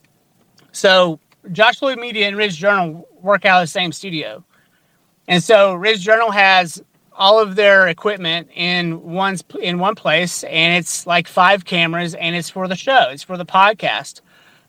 so 0.73 1.21
Josh 1.53 1.81
Lloyd 1.81 1.99
Media 1.99 2.29
and 2.29 2.37
Ridge 2.37 2.59
Journal 2.59 3.09
work 3.23 3.47
out 3.47 3.63
of 3.63 3.63
the 3.63 3.73
same 3.73 3.93
studio, 3.93 4.45
and 5.27 5.43
so 5.43 5.73
Ridge 5.73 6.01
Journal 6.01 6.31
has 6.31 6.83
all 7.15 7.41
of 7.41 7.57
their 7.57 7.89
equipment 7.89 8.51
in 8.55 9.03
one 9.03 9.39
in 9.63 9.79
one 9.79 9.95
place, 9.95 10.45
and 10.45 10.77
it's 10.77 11.07
like 11.07 11.29
five 11.29 11.65
cameras, 11.65 12.15
and 12.15 12.37
it's 12.37 12.51
for 12.51 12.69
the 12.69 12.77
show, 12.77 13.09
it's 13.11 13.23
for 13.23 13.39
the 13.39 13.47
podcast. 13.47 14.21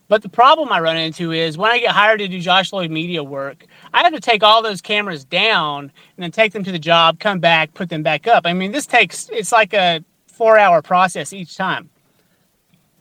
But 0.07 0.21
the 0.21 0.29
problem 0.29 0.69
I 0.71 0.81
run 0.81 0.97
into 0.97 1.31
is 1.31 1.57
when 1.57 1.71
I 1.71 1.79
get 1.79 1.91
hired 1.91 2.19
to 2.19 2.27
do 2.27 2.39
Josh 2.39 2.73
Lloyd 2.73 2.91
media 2.91 3.23
work, 3.23 3.65
I 3.93 4.03
have 4.03 4.13
to 4.13 4.19
take 4.19 4.43
all 4.43 4.61
those 4.61 4.81
cameras 4.81 5.23
down 5.25 5.83
and 5.83 6.23
then 6.23 6.31
take 6.31 6.53
them 6.53 6.63
to 6.63 6.71
the 6.71 6.79
job, 6.79 7.19
come 7.19 7.39
back, 7.39 7.73
put 7.73 7.89
them 7.89 8.03
back 8.03 8.27
up. 8.27 8.45
I 8.45 8.53
mean, 8.53 8.71
this 8.71 8.85
takes 8.85 9.29
it's 9.29 9.51
like 9.51 9.73
a 9.73 10.03
four 10.27 10.57
hour 10.57 10.81
process 10.81 11.33
each 11.33 11.55
time. 11.57 11.89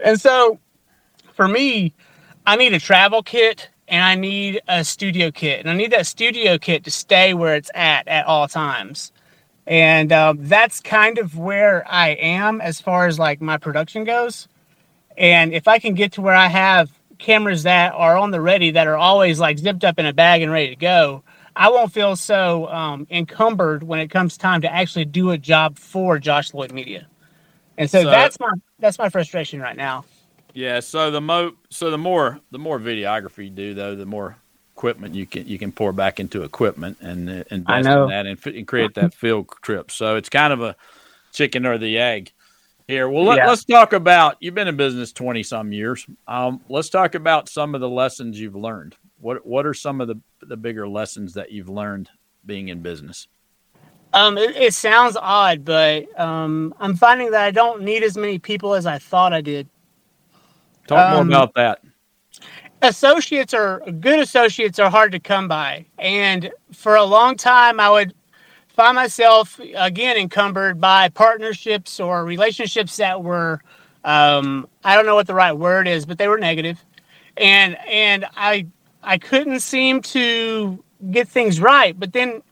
And 0.05 0.21
so 0.21 0.59
for 1.35 1.47
me, 1.47 1.95
I 2.47 2.57
need 2.57 2.73
a 2.73 2.81
travel 2.81 3.23
kit 3.23 3.69
and 3.89 4.03
I 4.03 4.15
need 4.15 4.61
a 4.69 4.85
studio 4.85 5.31
kit. 5.31 5.61
And 5.61 5.71
I 5.71 5.75
need 5.75 5.93
that 5.93 6.07
studio 6.07 6.59
kit 6.59 6.85
to 6.85 6.91
stay 6.91 7.35
where 7.35 7.55
it's 7.55 7.71
at 7.75 8.09
at 8.09 8.27
all 8.27 8.49
times 8.49 9.13
and 9.71 10.13
um, 10.13 10.39
that's 10.41 10.81
kind 10.81 11.17
of 11.19 11.39
where 11.39 11.85
I 11.89 12.11
am 12.11 12.61
as 12.61 12.81
far 12.81 13.07
as 13.07 13.21
like 13.21 13.41
my 13.41 13.57
production 13.57 14.03
goes. 14.03 14.49
And 15.17 15.53
if 15.53 15.69
I 15.69 15.79
can 15.79 15.95
get 15.95 16.13
to 16.13 16.21
where 16.23 16.35
I 16.35 16.49
have 16.49 16.91
cameras 17.21 17.63
that 17.63 17.93
are 17.93 18.17
on 18.17 18.31
the 18.31 18.41
ready 18.41 18.73
that 18.73 18.87
are 18.87 18.97
always 18.97 19.39
like 19.39 19.59
zipped 19.59 19.85
up 19.85 19.99
in 19.99 20.07
a 20.07 20.13
bag 20.13 20.43
and 20.43 20.51
ready 20.51 20.71
to 20.71 20.77
go, 20.77 21.23
I 21.55 21.71
won't 21.71 21.93
feel 21.93 22.17
so 22.17 22.67
um, 22.69 23.07
encumbered 23.11 23.83
when 23.83 24.01
it 24.01 24.09
comes 24.09 24.37
time 24.37 24.63
to 24.63 24.73
actually 24.73 25.05
do 25.05 25.31
a 25.31 25.39
job 25.39 25.79
for 25.79 26.19
Josh 26.19 26.55
Lloyd 26.55 26.73
Media. 26.73 27.07
And 27.79 27.89
so, 27.89 28.03
so 28.03 28.11
that's 28.11 28.39
my 28.41 28.51
that's 28.79 28.99
my 28.99 29.09
frustration 29.09 29.61
right 29.61 29.77
now. 29.77 30.05
Yeah. 30.55 30.81
So 30.81 31.11
the 31.11 31.21
mo 31.21 31.53
so 31.71 31.91
the 31.91 31.99
more 31.99 32.41
the 32.51 32.59
more 32.59 32.79
videography 32.79 33.45
you 33.45 33.51
do 33.51 33.75
though, 33.75 33.95
the 33.95 34.07
more 34.07 34.37
equipment 34.73 35.15
you 35.15 35.27
can 35.27 35.47
you 35.47 35.59
can 35.59 35.73
pour 35.73 35.93
back 35.93 36.21
into 36.21 36.43
equipment 36.43 36.99
and 37.01 37.29
uh, 37.29 37.45
invest 37.51 37.89
in 37.89 38.09
that 38.09 38.27
and, 38.27 38.47
and, 38.47 38.67
create 38.67 38.95
that 38.95 39.15
field 39.15 39.49
trip. 39.63 39.91
So 39.91 40.17
it's 40.17 40.29
kind 40.29 40.53
of 40.53 40.63
a 40.63 40.77
chicken 41.33 41.67
or 41.67 41.79
the 41.79 41.99
egg 41.99 42.33
here. 42.91 43.09
Well, 43.09 43.25
let, 43.25 43.41
us 43.41 43.65
talk 43.65 43.93
about 43.93 44.37
you've 44.41 44.55
been 44.55 44.69
in 44.69 44.77
business 44.77 45.13
twenty 45.13 45.43
some 45.43 45.73
years. 45.73 46.07
Um, 46.29 46.61
let's 46.69 46.91
talk 46.91 47.15
about 47.15 47.49
some 47.49 47.75
of 47.75 47.81
the 47.81 47.89
lessons 47.89 48.41
you've 48.41 48.57
learned. 48.57 48.97
What 49.21 49.45
what 49.47 49.67
are 49.67 49.75
some 49.75 50.01
of 50.01 50.09
the 50.09 50.21
the 50.43 50.57
bigger 50.57 50.89
lessons 50.89 51.35
that 51.35 51.53
you've 51.53 51.69
learned 51.69 52.11
being 52.45 52.69
in 52.69 52.81
business? 52.81 53.29
Um, 54.13 54.37
it, 54.37 54.57
it 54.57 54.75
sounds 54.75 55.17
odd, 55.21 55.65
but 55.65 56.19
um, 56.19 56.75
I'm 56.81 56.97
finding 56.97 57.31
that 57.31 57.45
I 57.45 57.51
don't 57.53 57.83
need 57.83 58.03
as 58.03 58.17
many 58.17 58.39
people 58.39 58.75
as 58.75 58.85
I 58.85 58.99
thought 58.99 59.33
I 59.33 59.41
did. 59.41 59.69
Talk 60.89 61.13
more 61.13 61.21
um, 61.21 61.29
about 61.29 61.55
that 61.55 61.81
associates 62.83 63.53
are 63.53 63.81
good 64.01 64.19
associates 64.19 64.79
are 64.79 64.91
hard 64.91 65.13
to 65.13 65.21
come 65.21 65.49
by 65.49 65.85
and 65.99 66.51
for 66.73 66.97
a 66.97 67.05
long 67.05 67.37
time 67.37 67.79
i 67.79 67.91
would 67.91 68.15
find 68.75 68.97
myself 68.97 69.61
again 69.75 70.17
encumbered 70.17 70.81
by 70.81 71.09
partnerships 71.11 72.01
or 72.01 72.25
relationships 72.25 72.97
that 72.97 73.23
were 73.23 73.61
um, 74.05 74.69
i 74.85 74.95
don't 74.97 75.07
know 75.07 75.15
what 75.15 75.27
the 75.27 75.35
right 75.35 75.53
word 75.53 75.87
is 75.89 76.07
but 76.07 76.19
they 76.19 76.29
were 76.29 76.39
negative. 76.39 76.85
And 77.37 77.77
and 77.89 78.27
i 78.37 78.67
i 79.03 79.19
couldn't 79.19 79.61
seem 79.61 80.03
to 80.03 80.83
get 81.11 81.29
things 81.29 81.61
right. 81.61 81.99
But 81.99 82.13
then 82.13 82.43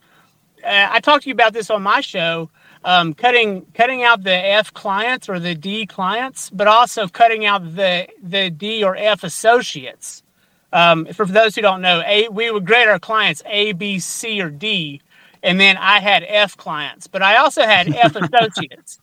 uh, 0.65 0.89
i 0.91 1.01
talked 1.01 1.25
to 1.25 1.29
you 1.29 1.35
about 1.35 1.53
this 1.53 1.71
on 1.71 1.83
my 1.83 2.01
show 2.01 2.51
um, 2.85 3.15
cutting 3.15 3.67
cutting 3.75 4.03
out 4.03 4.23
the 4.23 4.35
F 4.35 4.73
clients 4.73 5.29
or 5.29 5.39
the 5.39 5.55
D 5.55 5.87
clients, 5.87 6.51
but 6.51 6.67
also 6.67 7.09
cutting 7.09 7.45
out 7.45 7.75
the 7.75 8.09
the 8.23 8.51
D 8.51 8.85
or 8.85 8.97
F 8.97 9.25
associates. 9.25 10.23
Um, 10.71 11.07
for, 11.07 11.25
those 11.25 11.55
who 11.55 11.63
don't 11.63 11.81
know, 11.81 12.03
A 12.07 12.29
we 12.29 12.51
would 12.51 12.67
grade 12.67 12.89
our 12.89 12.99
clients 12.99 13.43
A, 13.47 13.73
B, 13.73 13.99
C, 13.99 14.41
or 14.41 14.51
D, 14.51 15.01
and 15.43 15.61
then 15.61 15.77
I 15.77 16.01
had 16.01 16.25
F 16.27 16.57
clients, 16.57 17.07
but 17.07 17.23
I 17.23 17.37
also 17.37 17.63
had 17.63 17.95
F 17.95 18.17
associates. 18.17 19.01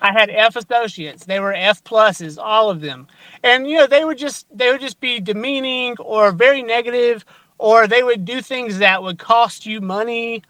I 0.00 0.12
had 0.12 0.30
F 0.30 0.56
associates. 0.56 1.26
They 1.26 1.38
were 1.38 1.52
F 1.52 1.84
pluses, 1.84 2.36
all 2.42 2.70
of 2.70 2.80
them. 2.80 3.06
And 3.44 3.68
you 3.68 3.78
know, 3.78 3.86
they 3.86 4.04
would 4.04 4.18
just 4.18 4.46
they 4.56 4.70
would 4.70 4.80
just 4.80 5.00
be 5.00 5.20
demeaning 5.20 5.96
or 5.98 6.32
very 6.32 6.62
negative, 6.62 7.24
or 7.58 7.86
they 7.86 8.02
would 8.02 8.24
do 8.24 8.42
things 8.42 8.78
that 8.78 9.02
would 9.02 9.18
cost 9.18 9.66
you 9.66 9.80
money 9.80 10.42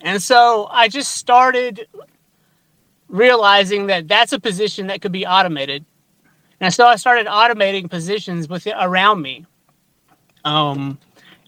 and 0.00 0.22
so 0.22 0.68
I 0.70 0.88
just 0.88 1.12
started 1.12 1.86
realizing 3.08 3.86
that 3.86 4.08
that's 4.08 4.32
a 4.32 4.40
position 4.40 4.88
that 4.88 5.00
could 5.00 5.12
be 5.12 5.26
automated. 5.26 5.84
And 6.60 6.72
so 6.72 6.86
I 6.86 6.96
started 6.96 7.26
automating 7.26 7.88
positions 7.88 8.48
with 8.48 8.66
around 8.66 9.22
me. 9.22 9.46
Um, 10.44 10.98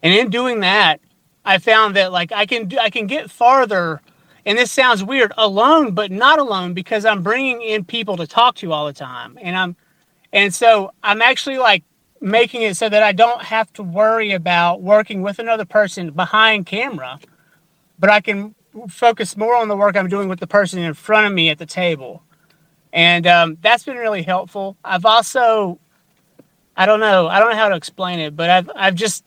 and 0.03 0.15
in 0.15 0.31
doing 0.31 0.61
that, 0.61 1.01
I 1.45 1.59
found 1.59 1.97
that 1.97 2.13
like 2.13 2.33
I 2.33 2.47
can 2.47 2.69
do, 2.69 2.79
I 2.79 2.91
can 2.91 3.07
get 3.07 3.31
farther 3.31 4.01
and 4.47 4.59
this 4.59 4.73
sounds 4.73 5.05
weird, 5.05 5.33
alone, 5.37 5.93
but 5.93 6.11
not 6.11 6.39
alone 6.39 6.73
because 6.75 7.05
I'm 7.05 7.23
bringing 7.23 7.61
in 7.63 7.85
people 7.85 8.17
to 8.17 8.27
talk 8.27 8.57
to 8.57 8.73
all 8.73 8.87
the 8.87 8.93
time. 8.93 9.39
And 9.41 9.57
I'm, 9.57 9.77
and 10.33 10.55
so 10.55 10.93
I'm 11.03 11.21
actually 11.21 11.59
like 11.59 11.85
making 12.21 12.63
it 12.63 12.77
so 12.77 12.89
that 12.89 13.03
I 13.03 13.13
don't 13.13 13.43
have 13.43 13.73
to 13.75 13.83
worry 13.83 14.33
about 14.33 14.83
working 14.83 15.23
with 15.23 15.39
another 15.39 15.65
person 15.65 16.11
behind 16.11 16.67
camera, 16.67 17.19
but 17.99 18.11
I 18.11 18.21
can 18.21 18.55
focus 18.89 19.37
more 19.37 19.57
on 19.57 19.69
the 19.69 19.77
work 19.77 19.97
I'm 19.97 20.09
doing 20.09 20.29
with 20.29 20.41
the 20.41 20.47
person 20.47 20.79
in 20.79 20.95
front 20.95 21.27
of 21.27 21.33
me 21.33 21.51
at 21.51 21.59
the 21.59 21.67
table. 21.67 22.23
And 22.93 23.27
um, 23.27 23.59
that's 23.61 23.85
been 23.85 23.97
really 23.97 24.23
helpful. 24.23 24.77
I've 24.85 25.05
also, 25.05 25.79
I 26.77 26.87
don't 26.87 27.01
know, 27.01 27.27
I 27.29 27.39
don't 27.39 27.51
know 27.51 27.57
how 27.57 27.69
to 27.69 27.77
explain 27.77 28.21
it, 28.21 28.37
but 28.37 28.49
I've, 28.49 28.71
I've 28.75 28.95
just, 28.95 29.25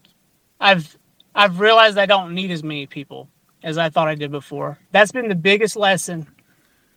I've, 0.59 0.97
I've 1.35 1.59
realized 1.59 1.97
I 1.97 2.05
don't 2.05 2.33
need 2.33 2.51
as 2.51 2.63
many 2.63 2.85
people 2.85 3.29
as 3.63 3.77
I 3.77 3.89
thought 3.89 4.07
I 4.07 4.15
did 4.15 4.31
before. 4.31 4.77
That's 4.91 5.11
been 5.11 5.29
the 5.29 5.35
biggest 5.35 5.75
lesson 5.75 6.27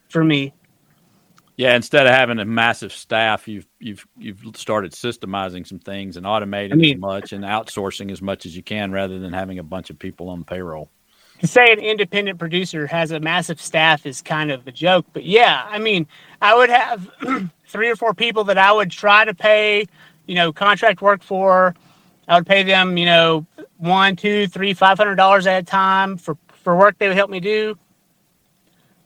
for 0.09 0.25
me. 0.25 0.53
Yeah, 1.57 1.75
instead 1.75 2.07
of 2.07 2.13
having 2.13 2.39
a 2.39 2.45
massive 2.45 2.93
staff, 2.93 3.49
you've 3.49 3.67
you've 3.79 4.07
you've 4.19 4.43
started 4.57 4.93
systemizing 4.93 5.67
some 5.67 5.79
things 5.79 6.19
and 6.19 6.27
automating 6.27 6.73
I 6.73 6.77
mean, 6.77 6.97
as 6.97 7.01
much 7.01 7.33
and 7.33 7.45
outsourcing 7.45 8.11
as 8.13 8.21
much 8.21 8.45
as 8.45 8.55
you 8.55 8.63
can, 8.63 8.93
rather 8.93 9.19
than 9.19 9.33
having 9.33 9.59
a 9.59 9.63
bunch 9.63 9.89
of 9.89 9.99
people 9.99 10.29
on 10.29 10.45
payroll. 10.45 10.91
To 11.41 11.47
say 11.47 11.73
an 11.73 11.79
independent 11.79 12.39
producer 12.39 12.87
has 12.87 13.11
a 13.11 13.21
massive 13.21 13.61
staff 13.61 14.05
is 14.05 14.21
kind 14.21 14.51
of 14.51 14.67
a 14.67 14.73
joke, 14.73 15.07
but 15.15 15.25
yeah, 15.25 15.67
I 15.69 15.79
mean, 15.79 16.07
I 16.43 16.55
would 16.55 16.71
have 16.71 17.11
three 17.69 17.91
or 17.91 17.97
four 17.97 18.13
people 18.13 18.45
that 18.45 18.59
I 18.59 18.73
would 18.73 18.91
try 18.91 19.25
to 19.25 19.35
pay, 19.35 19.87
you 20.27 20.35
know, 20.35 20.53
contract 20.53 21.01
work 21.01 21.23
for. 21.23 21.75
I 22.29 22.37
would 22.37 22.47
pay 22.47 22.65
them, 22.65 22.99
you 22.99 23.07
know, 23.07 23.47
one, 23.79 24.17
two, 24.17 24.47
three, 24.47 24.75
five 24.75 24.99
hundred 24.99 25.17
dollars 25.17 25.47
at 25.47 25.63
a 25.63 25.65
time 25.65 26.17
for 26.17 26.37
for 26.51 26.77
work 26.77 26.99
they 26.99 27.09
would 27.09 27.17
help 27.17 27.31
me 27.31 27.41
do. 27.41 27.79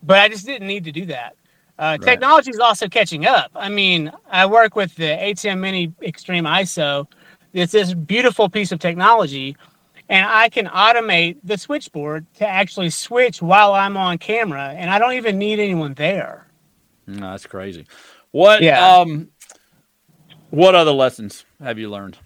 But 0.03 0.19
I 0.19 0.29
just 0.29 0.47
didn't 0.47 0.67
need 0.67 0.85
to 0.85 0.93
do 0.93 1.07
that. 1.07 1.37
Uh, 1.79 1.97
right. 1.99 2.03
Technology 2.03 2.51
is 2.51 2.59
also 2.59 2.89
catching 2.89 3.27
up. 3.27 3.51
I 3.55 3.69
mean, 3.69 4.13
I 4.31 4.47
work 4.47 4.77
with 4.77 4.95
the 4.97 5.05
ATEM 5.05 5.61
Mini 5.61 5.93
Extreme 6.03 6.45
ISO. 6.45 7.07
It's 7.53 7.73
this 7.73 7.95
beautiful 7.95 8.49
piece 8.49 8.71
of 8.71 8.79
technology, 8.79 9.57
and 10.09 10.27
I 10.27 10.51
can 10.51 10.67
automate 10.67 11.39
the 11.43 11.57
switchboard 11.57 12.27
to 12.35 12.47
actually 12.47 12.91
switch 12.91 13.41
while 13.41 13.73
I'm 13.73 13.97
on 13.97 14.19
camera, 14.19 14.75
and 14.77 14.91
I 14.91 14.99
don't 14.99 15.15
even 15.15 15.39
need 15.39 15.59
anyone 15.59 15.95
there. 15.95 16.47
No, 17.07 17.31
that's 17.31 17.47
crazy. 17.47 17.87
What 18.31 18.63
yeah. 18.63 18.87
um, 18.87 19.29
what 20.51 20.75
other 20.75 20.93
lessons 20.93 21.45
have 21.61 21.79
you 21.79 21.89
learned? 21.89 22.19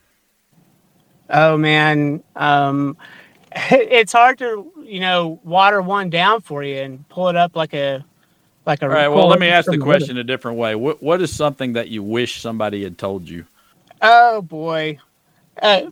Oh 1.34 1.56
man, 1.56 2.22
um, 2.36 2.96
it's 3.52 4.12
hard 4.12 4.38
to 4.38 4.72
you 4.84 5.00
know 5.00 5.40
water 5.42 5.82
one 5.82 6.08
down 6.08 6.40
for 6.40 6.62
you 6.62 6.76
and 6.76 7.06
pull 7.08 7.28
it 7.28 7.36
up 7.36 7.56
like 7.56 7.74
a 7.74 8.04
like 8.64 8.82
a. 8.82 8.86
All 8.86 8.92
right. 8.92 9.08
Well, 9.08 9.26
let 9.26 9.40
me 9.40 9.48
ask 9.48 9.68
the 9.68 9.78
question 9.78 10.16
a 10.16 10.24
different 10.24 10.58
way. 10.58 10.76
What 10.76 11.02
What 11.02 11.20
is 11.20 11.34
something 11.34 11.72
that 11.72 11.88
you 11.88 12.02
wish 12.04 12.40
somebody 12.40 12.84
had 12.84 12.98
told 12.98 13.28
you? 13.28 13.46
Oh 14.00 14.42
boy, 14.42 14.98
uh, 15.60 15.90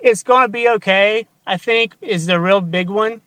it's 0.00 0.24
going 0.24 0.42
to 0.42 0.48
be 0.48 0.68
okay. 0.68 1.28
I 1.46 1.56
think 1.56 1.94
is 2.00 2.26
the 2.26 2.40
real 2.40 2.60
big 2.60 2.90
one, 2.90 3.20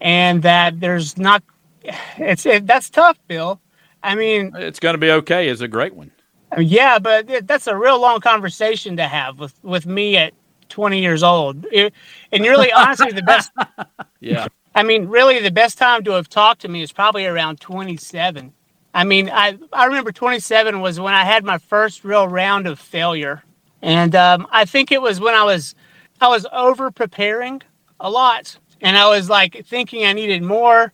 and 0.00 0.42
that 0.42 0.80
there's 0.80 1.18
not. 1.18 1.42
It's 2.16 2.46
it, 2.46 2.66
that's 2.66 2.88
tough, 2.88 3.18
Bill. 3.26 3.60
I 4.02 4.14
mean, 4.14 4.52
it's 4.54 4.78
going 4.78 4.94
to 4.94 4.98
be 4.98 5.10
okay 5.10 5.48
is 5.48 5.60
a 5.60 5.68
great 5.68 5.94
one. 5.94 6.12
Yeah, 6.56 7.00
but 7.00 7.46
that's 7.48 7.66
a 7.66 7.76
real 7.76 8.00
long 8.00 8.20
conversation 8.20 8.96
to 8.98 9.08
have 9.08 9.40
with 9.40 9.54
with 9.64 9.86
me 9.86 10.16
at 10.16 10.32
20 10.68 11.00
years 11.00 11.22
old. 11.22 11.66
It, 11.70 11.92
and 12.32 12.44
you're 12.44 12.54
really, 12.54 12.72
honestly, 12.72 13.12
the 13.12 13.22
best. 13.22 13.52
yeah. 14.20 14.48
I 14.74 14.82
mean, 14.82 15.06
really, 15.06 15.40
the 15.40 15.50
best 15.50 15.78
time 15.78 16.02
to 16.04 16.12
have 16.12 16.28
talked 16.28 16.62
to 16.62 16.68
me 16.68 16.82
is 16.82 16.92
probably 16.92 17.26
around 17.26 17.60
27. 17.60 18.52
I 18.92 19.04
mean, 19.04 19.28
I, 19.28 19.58
I 19.72 19.86
remember 19.86 20.12
27 20.12 20.80
was 20.80 21.00
when 21.00 21.14
I 21.14 21.24
had 21.24 21.44
my 21.44 21.58
first 21.58 22.04
real 22.04 22.28
round 22.28 22.66
of 22.66 22.78
failure. 22.78 23.42
And 23.82 24.14
um, 24.14 24.46
I 24.50 24.64
think 24.64 24.92
it 24.92 25.02
was 25.02 25.20
when 25.20 25.34
I 25.34 25.44
was 25.44 25.74
I 26.20 26.28
was 26.28 26.46
over 26.52 26.90
preparing 26.90 27.60
a 28.00 28.08
lot, 28.08 28.56
and 28.80 28.96
I 28.96 29.08
was 29.08 29.28
like 29.28 29.66
thinking 29.66 30.06
I 30.06 30.12
needed 30.12 30.42
more 30.42 30.92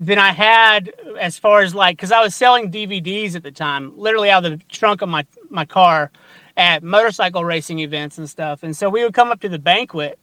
than 0.00 0.18
I 0.18 0.32
had 0.32 0.90
as 1.20 1.38
far 1.38 1.60
as 1.60 1.74
like 1.74 1.96
because 1.96 2.12
I 2.12 2.22
was 2.22 2.34
selling 2.34 2.70
DVDs 2.70 3.34
at 3.34 3.42
the 3.42 3.50
time, 3.52 3.92
literally 3.98 4.30
out 4.30 4.44
of 4.46 4.52
the 4.52 4.64
trunk 4.66 5.02
of 5.02 5.08
my 5.08 5.26
my 5.50 5.66
car 5.66 6.10
at 6.62 6.84
motorcycle 6.84 7.44
racing 7.44 7.80
events 7.80 8.18
and 8.18 8.30
stuff. 8.30 8.62
And 8.62 8.76
so 8.76 8.88
we 8.88 9.02
would 9.02 9.14
come 9.14 9.32
up 9.32 9.40
to 9.40 9.48
the 9.48 9.58
banquet 9.58 10.16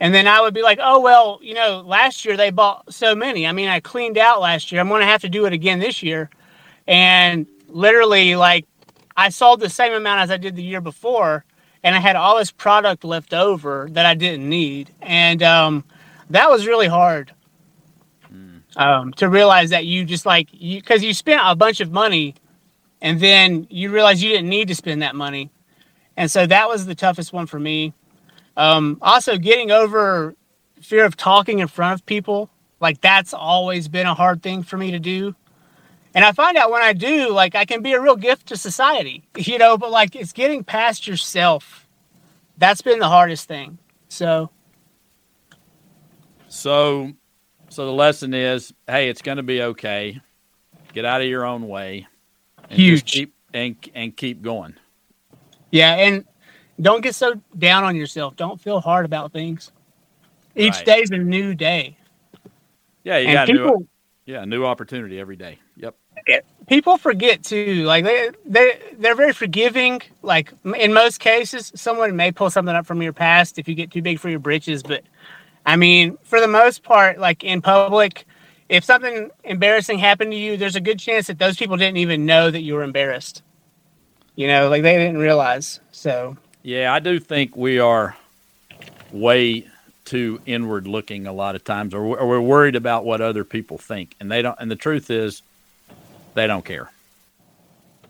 and 0.00 0.14
then 0.14 0.26
I 0.26 0.40
would 0.40 0.54
be 0.54 0.62
like, 0.62 0.78
oh, 0.82 1.00
well, 1.00 1.38
you 1.42 1.54
know, 1.54 1.82
last 1.84 2.24
year 2.24 2.36
they 2.36 2.50
bought 2.50 2.92
so 2.92 3.14
many. 3.14 3.46
I 3.46 3.52
mean, 3.52 3.68
I 3.68 3.80
cleaned 3.80 4.16
out 4.16 4.40
last 4.40 4.70
year. 4.70 4.80
I'm 4.80 4.88
going 4.88 5.00
to 5.00 5.06
have 5.06 5.22
to 5.22 5.28
do 5.28 5.44
it 5.44 5.52
again 5.52 5.78
this 5.78 6.02
year. 6.02 6.30
And 6.86 7.46
literally, 7.68 8.36
like, 8.36 8.64
I 9.16 9.28
sold 9.28 9.60
the 9.60 9.68
same 9.68 9.92
amount 9.92 10.20
as 10.20 10.30
I 10.30 10.36
did 10.36 10.56
the 10.56 10.62
year 10.62 10.80
before. 10.80 11.44
And 11.82 11.94
I 11.94 12.00
had 12.00 12.16
all 12.16 12.38
this 12.38 12.50
product 12.50 13.04
left 13.04 13.34
over 13.34 13.88
that 13.92 14.06
I 14.06 14.14
didn't 14.14 14.48
need. 14.48 14.90
And 15.02 15.42
um, 15.42 15.84
that 16.30 16.48
was 16.48 16.66
really 16.66 16.88
hard 16.88 17.32
mm. 18.32 18.60
um, 18.76 19.12
to 19.14 19.28
realize 19.28 19.70
that 19.70 19.84
you 19.84 20.04
just 20.04 20.24
like, 20.24 20.50
because 20.50 21.02
you, 21.02 21.08
you 21.08 21.14
spent 21.14 21.40
a 21.44 21.54
bunch 21.56 21.80
of 21.80 21.92
money 21.92 22.36
and 23.00 23.20
then 23.20 23.66
you 23.70 23.90
realize 23.90 24.22
you 24.22 24.30
didn't 24.30 24.48
need 24.48 24.68
to 24.68 24.74
spend 24.74 25.02
that 25.02 25.14
money. 25.14 25.50
And 26.18 26.28
so 26.28 26.46
that 26.46 26.68
was 26.68 26.84
the 26.84 26.96
toughest 26.96 27.32
one 27.32 27.46
for 27.46 27.60
me. 27.60 27.94
Um, 28.56 28.98
also, 29.00 29.38
getting 29.38 29.70
over 29.70 30.34
fear 30.82 31.04
of 31.04 31.16
talking 31.16 31.60
in 31.60 31.68
front 31.68 31.94
of 31.94 32.04
people, 32.06 32.50
like 32.80 33.00
that's 33.00 33.32
always 33.32 33.86
been 33.86 34.08
a 34.08 34.14
hard 34.14 34.42
thing 34.42 34.64
for 34.64 34.76
me 34.76 34.90
to 34.90 34.98
do. 34.98 35.36
And 36.14 36.24
I 36.24 36.32
find 36.32 36.56
out 36.56 36.72
when 36.72 36.82
I 36.82 36.92
do, 36.92 37.30
like 37.30 37.54
I 37.54 37.64
can 37.64 37.82
be 37.82 37.92
a 37.92 38.00
real 38.00 38.16
gift 38.16 38.46
to 38.46 38.56
society, 38.56 39.22
you 39.36 39.58
know, 39.58 39.78
but 39.78 39.92
like 39.92 40.16
it's 40.16 40.32
getting 40.32 40.64
past 40.64 41.06
yourself. 41.06 41.86
That's 42.56 42.82
been 42.82 42.98
the 42.98 43.08
hardest 43.08 43.46
thing. 43.46 43.78
So, 44.08 44.50
so, 46.48 47.12
so 47.68 47.86
the 47.86 47.92
lesson 47.92 48.34
is, 48.34 48.74
hey, 48.88 49.08
it's 49.08 49.22
going 49.22 49.36
to 49.36 49.44
be 49.44 49.62
okay. 49.62 50.20
Get 50.92 51.04
out 51.04 51.20
of 51.20 51.28
your 51.28 51.44
own 51.44 51.68
way. 51.68 52.08
And 52.68 52.72
Huge. 52.72 53.12
Keep, 53.12 53.34
and 53.54 53.76
and 53.94 54.16
keep 54.16 54.42
going. 54.42 54.74
Yeah, 55.70 55.94
and 55.94 56.24
don't 56.80 57.02
get 57.02 57.14
so 57.14 57.40
down 57.56 57.84
on 57.84 57.96
yourself. 57.96 58.36
Don't 58.36 58.60
feel 58.60 58.80
hard 58.80 59.04
about 59.04 59.32
things. 59.32 59.72
Each 60.54 60.74
right. 60.76 60.86
day 60.86 61.00
is 61.00 61.10
a 61.10 61.18
new 61.18 61.54
day. 61.54 61.96
Yeah, 63.04 63.18
you 63.18 63.28
and 63.28 63.34
got 63.34 63.46
people, 63.46 63.78
new, 63.78 63.88
yeah, 64.26 64.44
new 64.44 64.64
opportunity 64.64 65.20
every 65.20 65.36
day. 65.36 65.58
Yep. 65.76 65.96
People 66.66 66.98
forget 66.98 67.42
too. 67.42 67.84
Like 67.84 68.04
they 68.04 68.30
they 68.44 68.78
they're 68.98 69.14
very 69.14 69.32
forgiving. 69.32 70.02
Like 70.22 70.52
in 70.76 70.92
most 70.92 71.20
cases, 71.20 71.72
someone 71.74 72.14
may 72.16 72.32
pull 72.32 72.50
something 72.50 72.74
up 72.74 72.86
from 72.86 73.00
your 73.00 73.12
past 73.12 73.58
if 73.58 73.68
you 73.68 73.74
get 73.74 73.90
too 73.90 74.02
big 74.02 74.18
for 74.18 74.28
your 74.28 74.40
britches. 74.40 74.82
But 74.82 75.04
I 75.64 75.76
mean, 75.76 76.18
for 76.22 76.40
the 76.40 76.48
most 76.48 76.82
part, 76.82 77.18
like 77.18 77.44
in 77.44 77.62
public, 77.62 78.26
if 78.68 78.84
something 78.84 79.30
embarrassing 79.44 79.98
happened 79.98 80.32
to 80.32 80.36
you, 80.36 80.56
there's 80.56 80.76
a 80.76 80.80
good 80.80 80.98
chance 80.98 81.28
that 81.28 81.38
those 81.38 81.56
people 81.56 81.76
didn't 81.76 81.98
even 81.98 82.26
know 82.26 82.50
that 82.50 82.62
you 82.62 82.74
were 82.74 82.82
embarrassed. 82.82 83.42
You 84.38 84.46
know, 84.46 84.68
like 84.68 84.82
they 84.82 84.96
didn't 84.96 85.18
realize. 85.18 85.80
So 85.90 86.36
yeah, 86.62 86.94
I 86.94 87.00
do 87.00 87.18
think 87.18 87.56
we 87.56 87.80
are 87.80 88.16
way 89.10 89.66
too 90.04 90.40
inward 90.46 90.86
looking 90.86 91.26
a 91.26 91.32
lot 91.32 91.56
of 91.56 91.64
times, 91.64 91.92
or 91.92 92.06
we're 92.06 92.40
worried 92.40 92.76
about 92.76 93.04
what 93.04 93.20
other 93.20 93.42
people 93.42 93.78
think, 93.78 94.14
and 94.20 94.30
they 94.30 94.40
don't. 94.40 94.56
And 94.60 94.70
the 94.70 94.76
truth 94.76 95.10
is, 95.10 95.42
they 96.34 96.46
don't 96.46 96.64
care. 96.64 96.88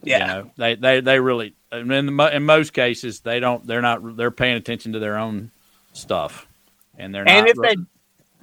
Yeah, 0.02 0.18
you 0.18 0.26
know, 0.26 0.50
they 0.58 0.74
they 0.74 1.00
they 1.00 1.18
really. 1.18 1.54
In 1.72 1.88
the, 1.88 2.36
in 2.36 2.42
most 2.42 2.74
cases, 2.74 3.20
they 3.20 3.40
don't. 3.40 3.66
They're 3.66 3.80
not. 3.80 4.18
They're 4.18 4.30
paying 4.30 4.58
attention 4.58 4.92
to 4.92 4.98
their 4.98 5.16
own 5.16 5.50
stuff, 5.94 6.46
and 6.98 7.14
they're 7.14 7.26
and 7.26 7.46
not. 7.46 7.48
if 7.48 7.56
they 7.56 7.82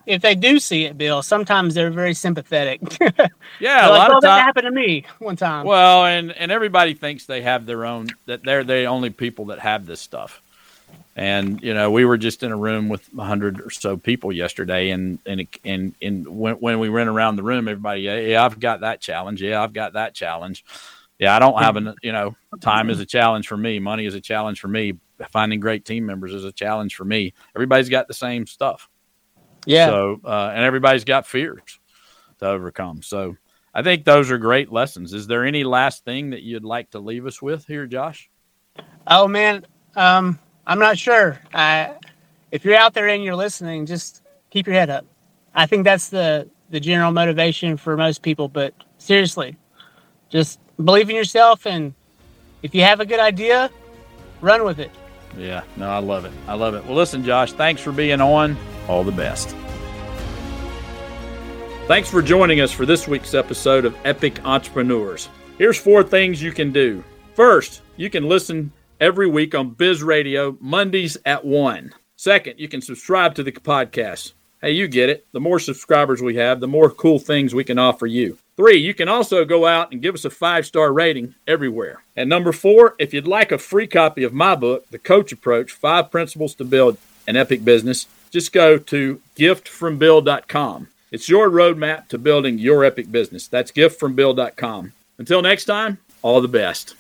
if 0.06 0.22
they 0.22 0.36
do 0.36 0.60
see 0.60 0.86
it, 0.86 0.98
Bill, 0.98 1.22
sometimes 1.22 1.74
they're 1.74 1.92
very 1.92 2.14
sympathetic. 2.14 2.82
yeah, 3.60 3.88
a 3.88 3.90
lot 3.90 4.12
of 4.12 4.14
times 4.14 4.24
that 4.24 4.44
happened 4.44 4.66
to 4.66 4.72
me 4.72 5.06
one 5.20 5.36
time. 5.36 5.66
Well, 5.66 6.06
and 6.06 6.32
and 6.32 6.52
everybody 6.52 6.94
thinks 6.94 7.26
they 7.26 7.42
have 7.42 7.66
their 7.66 7.86
own 7.86 8.08
that 8.26 8.44
they're 8.44 8.64
the 8.64 8.86
only 8.86 9.10
people 9.10 9.46
that 9.46 9.60
have 9.60 9.86
this 9.86 10.02
stuff. 10.02 10.42
And 11.16 11.62
you 11.62 11.74
know, 11.74 11.92
we 11.92 12.04
were 12.04 12.18
just 12.18 12.44
in 12.44 12.52
a 12.52 12.58
room 12.58 12.90
with 12.90 13.08
a 13.18 13.24
hundred 13.24 13.62
or 13.62 13.70
so 13.70 13.96
people 13.96 14.32
yesterday, 14.32 14.90
and 14.90 15.20
and 15.26 15.48
and 15.64 15.96
and 16.02 16.28
when 16.28 16.56
when 16.56 16.80
we 16.80 16.90
went 16.90 17.10
around 17.10 17.38
the 17.38 17.44
room, 17.44 17.68
everybody, 17.68 18.02
yeah, 18.02 18.18
yeah, 18.18 18.44
I've 18.44 18.60
got 18.60 18.82
that 18.82 19.00
challenge. 19.00 19.42
Yeah, 19.42 19.64
I've 19.64 19.74
got 19.74 19.94
that 19.94 20.14
challenge. 20.14 20.66
Yeah, 21.18 21.34
I 21.34 21.40
don't 21.40 21.62
have 21.62 21.78
an, 21.78 21.96
you 22.04 22.12
know, 22.12 22.36
time 22.60 22.90
is 22.90 23.00
a 23.00 23.06
challenge 23.06 23.48
for 23.48 23.56
me. 23.56 23.80
Money 23.80 24.06
is 24.06 24.16
a 24.16 24.22
challenge 24.22 24.60
for 24.60 24.68
me. 24.68 24.96
Finding 25.30 25.62
great 25.62 25.86
team 25.86 26.06
members 26.06 26.34
is 26.34 26.44
a 26.44 26.52
challenge 26.52 26.96
for 26.96 27.06
me. 27.06 27.34
Everybody's 27.56 27.88
got 27.88 28.10
the 28.10 28.14
same 28.14 28.46
stuff. 28.46 28.90
Yeah. 29.66 29.88
So, 29.88 30.20
uh, 30.24 30.52
and 30.54 30.64
everybody's 30.64 31.04
got 31.04 31.28
fears 31.28 31.80
to 32.40 32.48
overcome. 32.48 33.02
So, 33.02 33.38
I 33.76 33.84
think 33.84 34.06
those 34.06 34.32
are 34.32 34.38
great 34.38 34.72
lessons. 34.72 35.14
Is 35.14 35.28
there 35.28 35.44
any 35.44 35.66
last 35.66 36.06
thing 36.06 36.30
that 36.30 36.44
you'd 36.44 36.64
like 36.64 36.92
to 36.92 37.00
leave 37.00 37.26
us 37.26 37.42
with 37.42 37.66
here, 37.66 37.86
Josh? 37.86 38.30
Oh 39.06 39.28
man, 39.28 39.66
um, 39.98 40.40
I'm 40.66 40.80
not 40.80 40.98
sure. 40.98 41.40
Uh, 41.54 41.90
if 42.52 42.64
you're 42.64 42.78
out 42.78 42.94
there 42.94 43.10
and 43.10 43.22
you're 43.22 43.36
listening, 43.36 43.86
just 43.86 44.24
keep 44.50 44.66
your 44.66 44.76
head 44.76 44.90
up. 44.90 45.06
I 45.54 45.66
think 45.66 45.84
that's 45.84 46.08
the 46.08 46.50
the 46.70 46.80
general 46.80 47.12
motivation 47.12 47.76
for 47.76 47.98
most 47.98 48.22
people. 48.22 48.48
But 48.48 48.74
seriously, 48.98 49.58
just 50.30 50.60
believe 50.84 51.10
in 51.10 51.16
yourself, 51.16 51.68
and 51.68 51.94
if 52.64 52.74
you 52.74 52.82
have 52.82 53.02
a 53.02 53.06
good 53.06 53.20
idea, 53.20 53.70
run 54.40 54.64
with 54.64 54.80
it. 54.80 54.92
Yeah, 55.38 55.64
no, 55.76 55.90
I 55.90 55.98
love 56.00 56.24
it. 56.24 56.32
I 56.48 56.54
love 56.54 56.76
it. 56.76 56.86
Well, 56.86 56.96
listen, 56.96 57.26
Josh, 57.26 57.52
thanks 57.52 57.82
for 57.82 57.92
being 57.92 58.22
on. 58.22 58.56
All 58.88 59.04
the 59.04 59.12
best. 59.12 59.56
Thanks 61.88 62.10
for 62.10 62.22
joining 62.22 62.62
us 62.62 62.72
for 62.72 62.86
this 62.86 63.08
week's 63.08 63.34
episode 63.34 63.86
of 63.86 63.96
Epic 64.06 64.44
Entrepreneurs. 64.44 65.30
Here's 65.58 65.78
four 65.78 66.04
things 66.04 66.42
you 66.42 66.52
can 66.52 66.72
do. 66.72 67.04
First, 67.36 67.82
you 67.96 68.10
can 68.10 68.28
listen 68.28 68.72
every 69.00 69.28
week 69.28 69.54
on 69.54 69.70
Biz 69.72 70.02
Radio, 70.02 70.58
Mondays 70.60 71.18
at 71.26 71.46
1. 71.46 71.94
Second, 72.16 72.60
you 72.60 72.68
can 72.68 72.82
subscribe 72.82 73.36
to 73.36 73.44
the 73.44 73.52
podcast. 73.52 74.34
Hey, 74.62 74.72
you 74.72 74.88
get 74.88 75.10
it. 75.10 75.28
The 75.32 75.40
more 75.40 75.60
subscribers 75.60 76.22
we 76.22 76.38
have, 76.38 76.60
the 76.60 76.68
more 76.68 76.90
cool 76.90 77.20
things 77.20 77.54
we 77.54 77.64
can 77.64 77.78
offer 77.78 78.08
you. 78.08 78.38
Three, 78.58 78.78
you 78.78 78.94
can 78.94 79.10
also 79.10 79.46
go 79.46 79.66
out 79.66 79.92
and 79.92 80.02
give 80.02 80.16
us 80.16 80.26
a 80.26 80.30
five 80.30 80.66
star 80.66 80.92
rating 80.92 81.36
everywhere. 81.46 82.04
And 82.16 82.30
number 82.30 82.52
four, 82.52 82.96
if 82.98 83.14
you'd 83.14 83.28
like 83.28 83.52
a 83.52 83.58
free 83.58 83.86
copy 83.86 84.24
of 84.24 84.34
my 84.34 84.56
book, 84.56 84.90
The 84.90 84.98
Coach 84.98 85.32
Approach 85.32 85.72
Five 85.72 86.10
Principles 86.10 86.56
to 86.56 86.64
Build 86.64 86.98
an 87.28 87.36
Epic 87.36 87.66
Business, 87.66 88.08
just 88.36 88.52
go 88.52 88.78
to 88.78 89.22
giftfrombill.com. 89.38 90.90
It's 91.10 91.30
your 91.30 91.50
roadmap 91.50 92.10
to 92.10 92.18
building 92.18 92.60
your 92.60 92.84
epic 92.84 93.10
business. 93.10 93.48
That's 93.48 93.72
giftfrombill.com. 93.72 94.92
Until 95.18 95.42
next 95.42 95.64
time, 95.64 96.00
all 96.22 96.42
the 96.42 96.50
best. 96.50 96.96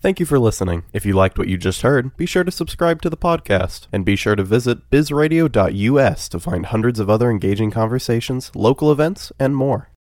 Thank 0.00 0.18
you 0.18 0.26
for 0.26 0.40
listening. 0.40 0.82
If 0.92 1.06
you 1.06 1.12
liked 1.12 1.38
what 1.38 1.46
you 1.46 1.56
just 1.56 1.82
heard, 1.82 2.16
be 2.16 2.26
sure 2.26 2.42
to 2.42 2.50
subscribe 2.50 3.02
to 3.02 3.10
the 3.10 3.16
podcast 3.16 3.86
and 3.92 4.04
be 4.04 4.16
sure 4.16 4.34
to 4.34 4.42
visit 4.42 4.90
bizradio.us 4.90 6.28
to 6.28 6.40
find 6.40 6.66
hundreds 6.66 6.98
of 6.98 7.08
other 7.08 7.30
engaging 7.30 7.70
conversations, 7.70 8.50
local 8.56 8.90
events, 8.90 9.30
and 9.38 9.54
more. 9.54 9.86